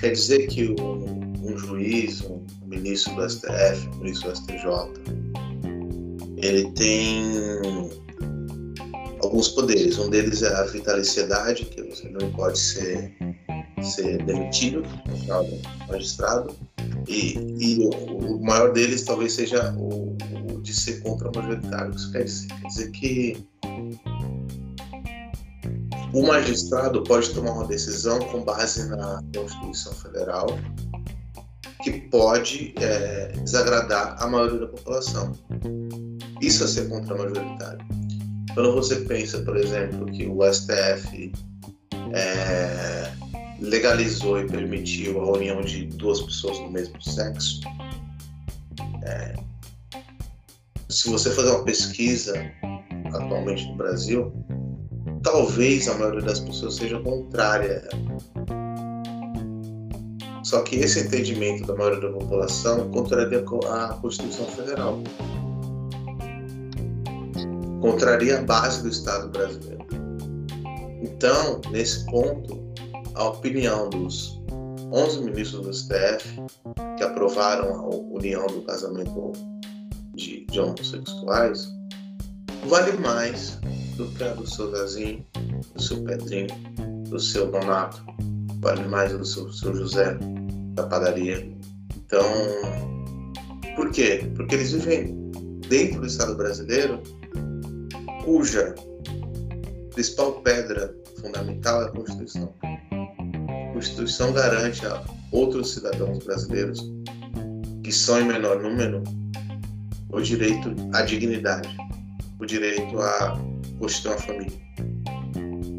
[0.01, 5.29] Quer dizer que um, um juiz, um ministro do STF, um ministro do STJ,
[6.37, 7.91] ele tem
[9.23, 9.99] alguns poderes.
[9.99, 13.15] Um deles é a vitaliciedade, que você não pode ser,
[13.83, 14.83] ser demitido,
[15.89, 16.55] magistrado.
[17.07, 20.17] E, e o, o, maior deles talvez seja o,
[20.53, 21.95] o de ser contra-majoritário.
[21.95, 23.47] Isso quer dizer, quer dizer que
[26.13, 30.47] o magistrado pode tomar uma decisão com base na Constituição Federal
[31.83, 35.33] que pode é, desagradar a maioria da população.
[36.41, 37.87] Isso é ser contra-majoritário.
[38.59, 41.33] Quando você pensa, por exemplo, que o STF
[42.13, 43.09] é,
[43.61, 47.61] legalizou e permitiu a união de duas pessoas do mesmo sexo,
[49.05, 49.37] é,
[50.89, 52.35] se você fazer uma pesquisa
[53.15, 54.33] atualmente no Brasil,
[55.23, 57.89] talvez a maioria das pessoas seja contrária.
[60.43, 65.01] Só que esse entendimento da maioria da população contraria a Constituição Federal.
[67.81, 69.87] Contraria a base do Estado brasileiro.
[71.03, 72.69] Então, nesse ponto,
[73.15, 74.41] a opinião dos
[74.93, 76.41] 11 ministros do STF
[76.97, 79.33] que aprovaram a união do casamento
[80.15, 81.69] de, de homossexuais
[82.67, 83.59] vale mais
[83.97, 85.25] do que a do seu Zezinho,
[85.75, 86.49] do seu Pedrinho,
[87.09, 88.05] do seu Donato,
[88.61, 90.17] vale mais do seu, seu José
[90.75, 91.49] da padaria.
[91.97, 92.25] Então,
[93.77, 94.31] por quê?
[94.35, 95.31] Porque eles vivem
[95.69, 97.03] dentro do Estado brasileiro,
[98.29, 98.75] cuja
[99.95, 102.55] principal pedra fundamental é a Constituição.
[102.63, 105.03] A Constituição garante a
[105.33, 106.93] outros cidadãos brasileiros
[107.83, 109.03] que são em menor número
[110.13, 111.75] o direito à dignidade,
[112.39, 113.35] o direito a
[113.79, 114.59] constituir uma família.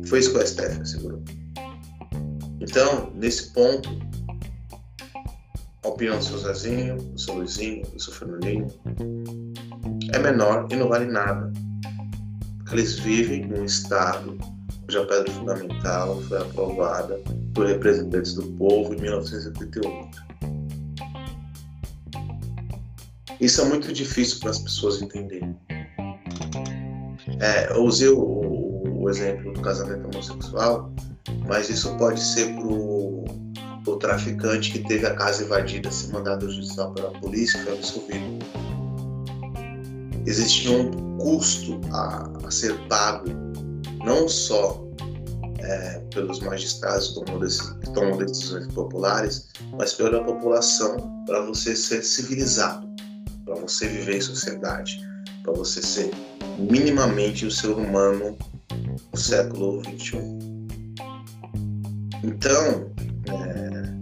[0.07, 1.23] Foi isso que o STF assegurou.
[2.59, 3.89] Então, nesse ponto,
[5.83, 8.67] a opinião do seu Zezinho, do seu Luizinho, do seu Fernandinho
[10.11, 11.53] é menor e não vale nada.
[12.71, 14.37] Eles vivem num estado
[14.85, 17.19] cuja pedra fundamental foi aprovada
[17.53, 20.29] por representantes do povo em 1978.
[23.39, 25.55] Isso é muito difícil para as pessoas entenderem.
[27.39, 30.91] É, eu usei o, o, exemplo do casamento homossexual,
[31.47, 36.93] mas isso pode ser para o traficante que teve a casa invadida sem mandado judicial
[36.93, 38.58] pela polícia foi absolvido.
[40.29, 43.31] Existe um custo a, a ser pago,
[44.05, 44.87] não só
[45.57, 52.87] é, pelos magistrados que tomam decisões populares, mas pela população para você ser civilizado,
[53.43, 55.01] para você viver em sociedade,
[55.41, 56.11] para você ser
[56.59, 58.37] minimamente o ser humano
[59.11, 60.19] do século XXI.
[62.23, 62.91] Então,
[63.33, 63.93] é,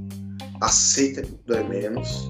[0.59, 2.29] aceita que tudo é menos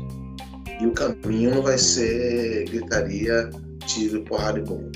[0.79, 3.49] e o caminho não vai ser gritaria,
[3.87, 4.91] tiro, porrada e bom.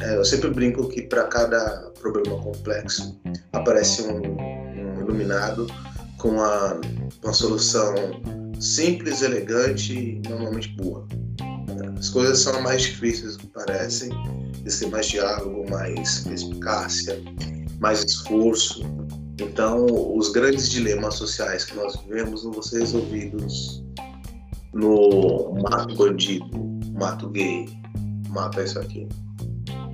[0.00, 3.20] É, eu sempre brinco que para cada problema complexo
[3.52, 5.66] aparece um, um iluminado
[6.18, 6.80] com uma,
[7.22, 7.94] uma solução
[8.58, 11.06] simples, elegante e normalmente boa.
[11.98, 14.10] As coisas são mais difíceis do que parecem,
[14.64, 17.22] existem mais diálogo, mais eficácia,
[17.80, 18.82] mais esforço.
[19.40, 23.82] Então, os grandes dilemas sociais que nós vivemos não vão ser resolvidos
[24.72, 27.68] no mato bandido, mato gay,
[28.28, 29.08] mato isso aqui.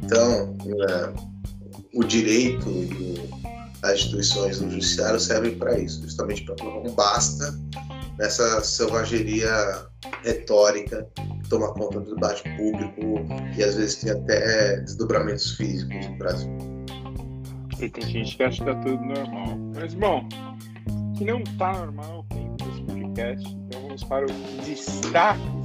[0.03, 0.57] Então,
[0.89, 1.13] é,
[1.95, 3.31] o direito e
[3.83, 7.59] as instituições do judiciário servem para isso, justamente para não basta
[8.19, 9.51] nessa selvageria
[10.23, 13.01] retórica que toma conta do debate público
[13.57, 16.51] e às vezes tem até desdobramentos físicos no Brasil.
[17.81, 19.57] E tem gente que acha que tá tudo normal.
[19.75, 20.29] Mas, bom,
[21.17, 23.49] que não tá normal tem esse podcast.
[23.49, 25.60] Então vamos para os destaques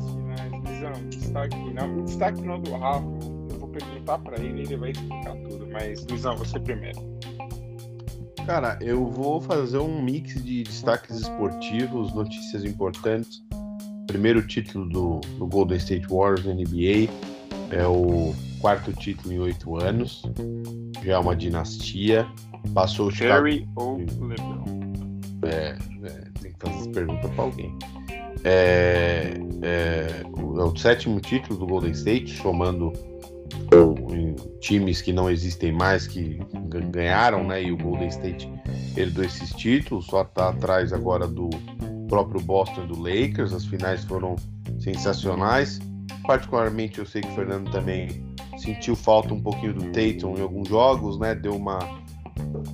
[1.10, 1.90] destaque final.
[1.90, 3.06] O destaque final do Rafa,
[3.52, 5.68] eu vou perguntar para ele e ele vai explicar tudo.
[5.72, 7.00] Mas, Luizão, você primeiro.
[8.46, 13.44] Cara, eu vou fazer um mix de destaques esportivos, notícias importantes.
[14.06, 17.12] Primeiro título do, do Golden State Warriors na NBA.
[17.72, 20.22] É o quarto título em oito anos.
[21.04, 22.28] Já é uma dinastia.
[22.74, 24.64] Passou o Jerry ou LeBron?
[25.44, 27.76] É, é, tem que fazer essa pergunta para alguém.
[28.46, 29.34] É,
[29.64, 32.94] é, é o sétimo título do Golden State, somando
[34.60, 36.40] times que não existem mais que
[36.92, 37.64] ganharam, né?
[37.64, 38.50] E o Golden State
[38.96, 41.50] herdou esses títulos, só está atrás agora do
[42.08, 43.54] próprio Boston e do Lakers.
[43.54, 44.36] As finais foram
[44.80, 45.80] sensacionais.
[46.26, 48.24] Particularmente, eu sei que o Fernando também
[48.58, 51.36] sentiu falta um pouquinho do Tatum em alguns jogos, né?
[51.36, 51.80] Deu uma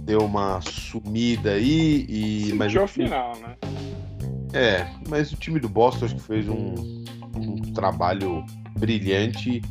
[0.02, 3.56] deu uma sumida aí e Sentiu mas ao final, né?
[4.54, 6.76] É, mas o time do Boston acho que fez um,
[7.36, 8.46] um trabalho
[8.78, 9.62] brilhante.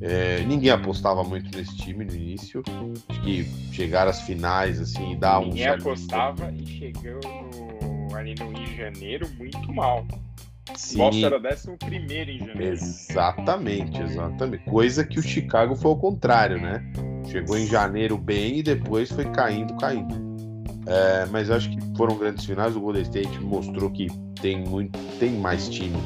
[0.00, 2.62] É, ninguém apostava muito nesse time no início.
[3.08, 8.34] Acho que chegar às finais assim e dar um Ninguém apostava e chegou no, ali
[8.38, 10.06] no Rio de Janeiro muito mal.
[10.74, 11.00] Sim.
[11.00, 12.62] O Boston era 11 primeiro em janeiro.
[12.62, 14.64] Exatamente, exatamente.
[14.64, 16.82] Coisa que o Chicago foi ao contrário, né?
[17.30, 20.29] Chegou em janeiro bem e depois foi caindo, caindo.
[20.90, 22.74] É, mas acho que foram grandes finais.
[22.74, 24.08] O Golden State mostrou que
[24.40, 25.96] tem muito, tem mais time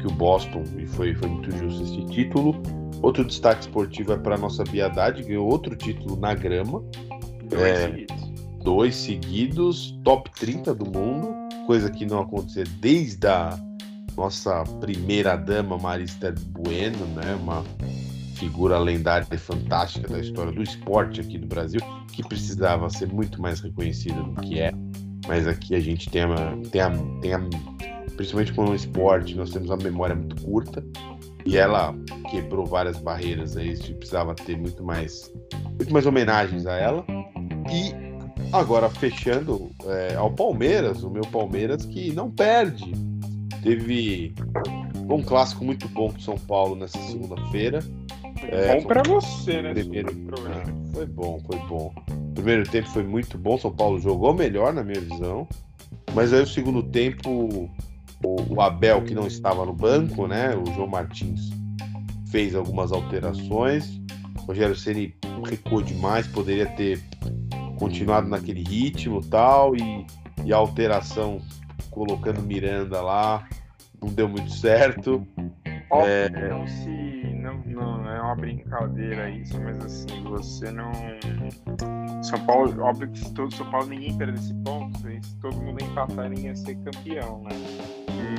[0.00, 2.54] que o Boston e foi, foi muito justo esse título.
[3.02, 6.82] Outro destaque esportivo é para nossa Biadade, ganhou outro título na grama,
[7.48, 7.86] Dois É.
[7.88, 8.32] seguidos.
[8.64, 11.34] dois seguidos, top 30 do mundo,
[11.66, 13.58] coisa que não acontecia desde a
[14.16, 17.36] nossa primeira dama Marista Bueno, né?
[17.42, 17.64] Uma
[18.42, 21.80] figura lendária e fantástica da história do esporte aqui do Brasil,
[22.12, 24.72] que precisava ser muito mais reconhecida do que é.
[25.28, 26.90] Mas aqui a gente tem a, tem a,
[27.20, 27.40] tem a
[28.16, 30.84] principalmente com o esporte, nós temos uma memória muito curta
[31.46, 31.94] e ela
[32.32, 35.32] quebrou várias barreiras aí, a gente precisava ter muito mais
[35.78, 37.04] muito mais homenagens a ela.
[37.70, 37.94] E
[38.52, 42.90] agora fechando é, ao Palmeiras, o meu Palmeiras que não perde.
[43.62, 44.34] Teve
[45.08, 47.78] um clássico muito bom pro São Paulo nessa segunda-feira.
[48.48, 49.74] É, bom pra você, né?
[49.74, 50.08] Primeiro.
[50.48, 51.92] Ah, foi bom, foi bom.
[52.08, 55.46] O primeiro tempo foi muito bom, São Paulo jogou melhor na minha visão.
[56.14, 60.54] Mas aí o segundo tempo, o, o Abel, que não estava no banco, né?
[60.54, 61.50] O João Martins
[62.30, 64.00] fez algumas alterações.
[64.42, 65.14] O Rogério Ceni
[65.44, 67.00] recuou demais, poderia ter
[67.78, 69.76] continuado naquele ritmo e tal.
[69.76, 70.06] E,
[70.44, 71.40] e a alteração
[71.90, 73.46] colocando Miranda lá
[74.00, 75.26] não deu muito certo.
[75.92, 76.30] Óbvio É.
[76.30, 77.22] que não se.
[77.42, 77.58] Não,
[77.98, 80.92] não é uma brincadeira isso, mas assim, você não.
[82.22, 85.82] São Paulo, óbvio que se todo São Paulo ninguém perdesse pontos, aí se todo mundo
[85.82, 87.50] empatar, ninguém ia ser campeão, né?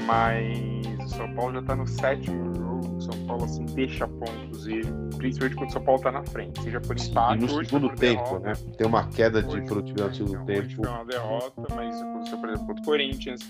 [0.05, 4.67] Mas o São Paulo já tá no sétimo jogo, o São Paulo assim deixa pontos
[4.67, 4.81] e
[5.17, 7.65] principalmente quando o São Paulo tá na frente, seja por E empate no hoje foi
[7.65, 8.47] segundo por tempo, derrota.
[8.47, 8.53] né?
[8.77, 10.75] Tem uma queda de produtividade no segundo Então, tempo.
[10.83, 13.41] foi uma derrota, mas isso aconteceu, por exemplo, contra o Corinthians,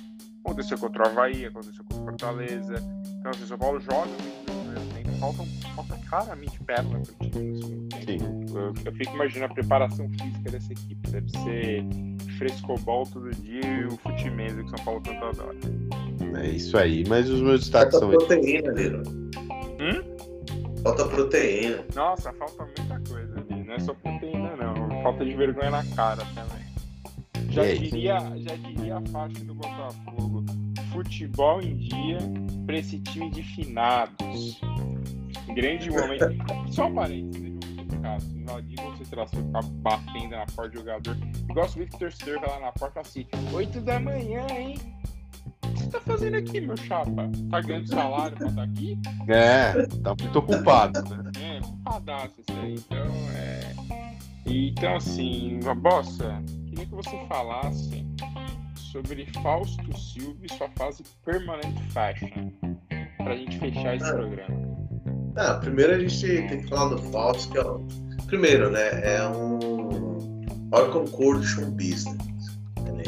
[0.44, 2.76] aconteceu contra o Havaí, aconteceu contra o Fortaleza.
[3.24, 5.44] Então, assim, o São Paulo joga muito falta,
[5.74, 8.58] falta claramente perna pro time segundo tempo.
[8.60, 11.10] Eu, eu fico imaginando a preparação física dessa equipe.
[11.10, 11.86] Deve ser
[12.38, 15.58] frescobol todo dia e o fute-mesa que o São Paulo tanto adora.
[16.42, 17.06] É isso aí.
[17.08, 19.04] Mas os meus destaques Falta são proteína, Liro.
[19.80, 20.82] Hum?
[20.84, 21.86] Falta proteína.
[21.96, 23.64] Nossa, falta muita coisa ali.
[23.64, 25.02] Não é só proteína, não.
[25.02, 27.54] Falta de vergonha na cara também.
[27.54, 27.74] Já É.
[27.76, 30.44] diria, já diria a faixa do Botafogo.
[30.92, 32.18] Futebol em dia
[32.66, 34.60] pra esse time de finados.
[35.56, 36.26] Grande momento.
[36.72, 37.54] Só um parênteses,
[38.98, 41.18] você terá se ficar batendo na porta do jogador.
[41.50, 44.78] Igual o Victor vai lá na porta assim, 8 da manhã, hein?
[45.64, 47.30] O que você tá fazendo aqui, meu chapa?
[47.50, 49.00] Tá ganhando salário pra estar aqui?
[49.28, 51.32] É, tá muito ocupado, né?
[51.40, 52.74] É, culpadaço isso aí.
[52.76, 53.06] Então,
[53.36, 53.74] é.
[54.46, 58.06] Então, assim, Bossa, queria que você falasse
[58.94, 62.30] sobre Fausto Silva e sua fase permanente fashion.
[63.18, 64.14] Pra gente fechar esse Ah.
[64.14, 64.74] programa.
[65.36, 67.82] Ah, primeiro a gente tem que falar do Fausto, que é o...
[68.28, 68.90] Primeiro, né?
[69.04, 70.70] É um
[71.40, 72.14] do show business.
[72.86, 73.04] Ele,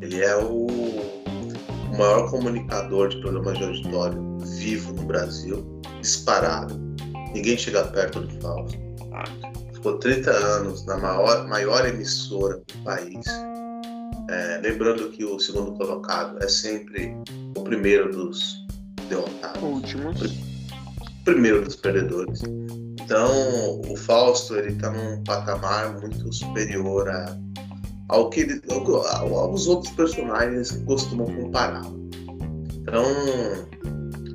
[0.00, 0.66] ele é o...
[0.66, 6.76] o maior comunicador de programas de auditório vivo no Brasil, disparado.
[7.34, 8.78] Ninguém chega perto do Fausto.
[9.10, 9.24] tá?
[9.72, 13.26] Ficou 30 anos na maior, maior emissora do país.
[14.28, 17.14] É, lembrando que o segundo colocado é sempre
[17.56, 18.56] o primeiro dos
[19.08, 20.20] derrotados Últimos.
[21.24, 22.42] primeiro dos perdedores.
[23.00, 27.38] Então, o Fausto ele tá num patamar muito superior a,
[28.08, 31.82] ao que ele, ao- aos outros personagens que costumam comparar.
[32.74, 33.04] Então,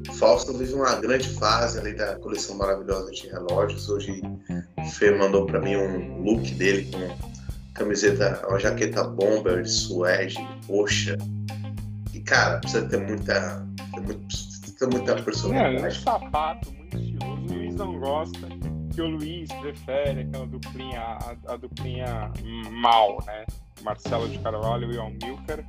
[0.10, 3.90] o Fausto vive uma grande fase ali da coleção maravilhosa de relógios.
[3.90, 4.22] Hoje,
[4.78, 7.31] o Fê mandou para mim um look dele com
[7.74, 10.36] camiseta, uma jaqueta bomber, suede,
[10.68, 11.18] roxa.
[12.14, 14.28] E, cara, precisa ter muita, ter muito-
[14.78, 16.00] ter muita É, um personalidade.
[16.02, 17.42] sapato muito estiloso.
[17.42, 18.48] O Luiz não gosta,
[18.94, 22.32] que o Luiz prefere aquela duplinha, a, a duplinha
[22.72, 23.46] mal, né?
[23.84, 25.64] Marcelo de Carvalho e o Milcar.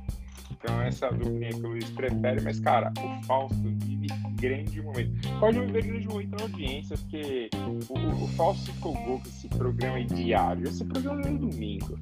[0.51, 4.07] Então essa é duplinha que o Luiz prefere, mas cara, o Fausto vive
[4.43, 5.39] grande momento.
[5.39, 10.03] Pode viver grande momento na audiência, porque o, o, Fausto empolgou com esse programa é
[10.03, 10.67] diário.
[10.67, 11.97] Esse programa é domingo.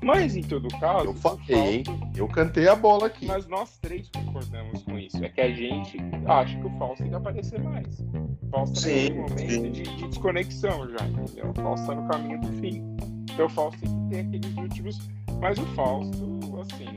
[0.00, 1.06] Mas, em todo caso.
[1.06, 1.82] Eu falei, hein?
[2.16, 3.26] Eu cantei a bola aqui.
[3.26, 5.22] Mas nós três concordamos com isso.
[5.24, 7.98] É que a gente acha que o Fausto tem que aparecer mais.
[7.98, 11.50] O Fausto tá Sim, num momento de, de desconexão já, entendeu?
[11.50, 12.84] O Fausto tá no caminho do fim.
[13.32, 15.08] Então o Fausto tem que ter aqueles últimos.
[15.40, 16.96] Mas o Fausto, assim,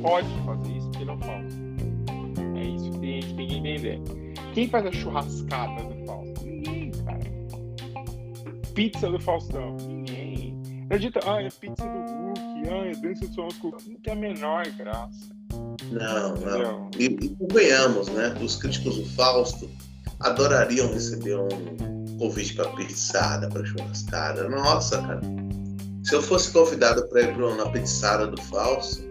[0.00, 1.63] pode fazer isso porque ele é o Fausto.
[2.64, 4.00] É isso que a gente tem que entender.
[4.54, 6.44] Quem faz a churrascada do Fausto?
[6.46, 7.18] Ninguém, cara.
[8.74, 9.76] Pizza do Faustão?
[9.86, 10.54] Ninguém.
[10.88, 12.40] Não adianta, ah, é pizza do Hulk,
[12.70, 13.72] ah, é dança do Faustão.
[13.88, 15.34] Não tem a menor graça.
[15.90, 16.90] Não, não.
[16.98, 18.34] E, e convenhamos, né?
[18.42, 19.70] Os críticos do Fausto
[20.20, 24.48] adorariam receber um convite para pizzada, para churrascada.
[24.48, 25.20] Nossa, cara.
[26.02, 29.02] Se eu fosse convidado para ir pra- na pizzada do Fausto,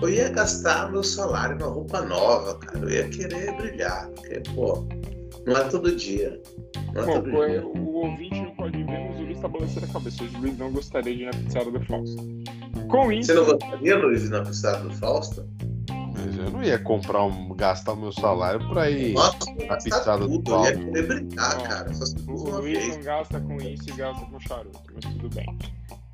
[0.00, 2.78] eu ia gastar meu salário numa roupa nova, cara.
[2.78, 4.86] Eu ia querer brilhar, porque, pô,
[5.46, 6.40] não é todo dia.
[6.94, 7.66] Não é Bom, todo o, dia.
[7.66, 10.24] o ouvinte não pode ver, mas o Luiz tá balançando a cabeça.
[10.24, 12.16] O Luiz não gostaria de ir na pizzada do Fausto.
[12.88, 15.48] Com isso, Você não gostaria, Luiz, de ir na pizzada do Fausto?
[16.14, 19.14] Mas eu não ia comprar um, gastar o meu salário pra ir.
[19.14, 20.50] Nossa, eu ia a gastar pizzada do tudo.
[20.52, 20.92] Eu ia Fausto.
[20.92, 21.90] querer brincar, cara.
[22.28, 25.58] O, Luiz não gasta com isso e gasta com charuto, mas tudo bem.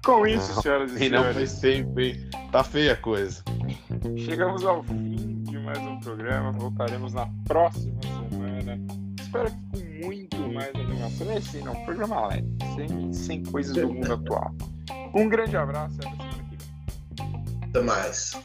[0.04, 2.30] Com isso, Não, senhoras e E não faz senhores, tempo, hein?
[2.50, 3.42] Tá feia a coisa.
[4.16, 6.52] chegamos ao fim de mais um programa.
[6.52, 8.78] Voltaremos na próxima semana.
[9.20, 11.36] Espero que com muito mais animação.
[11.36, 14.54] Esse não, programa leve, sem, sem coisas do mundo atual.
[15.14, 17.68] Um grande abraço e até semana que vem.
[17.68, 18.38] Até mais.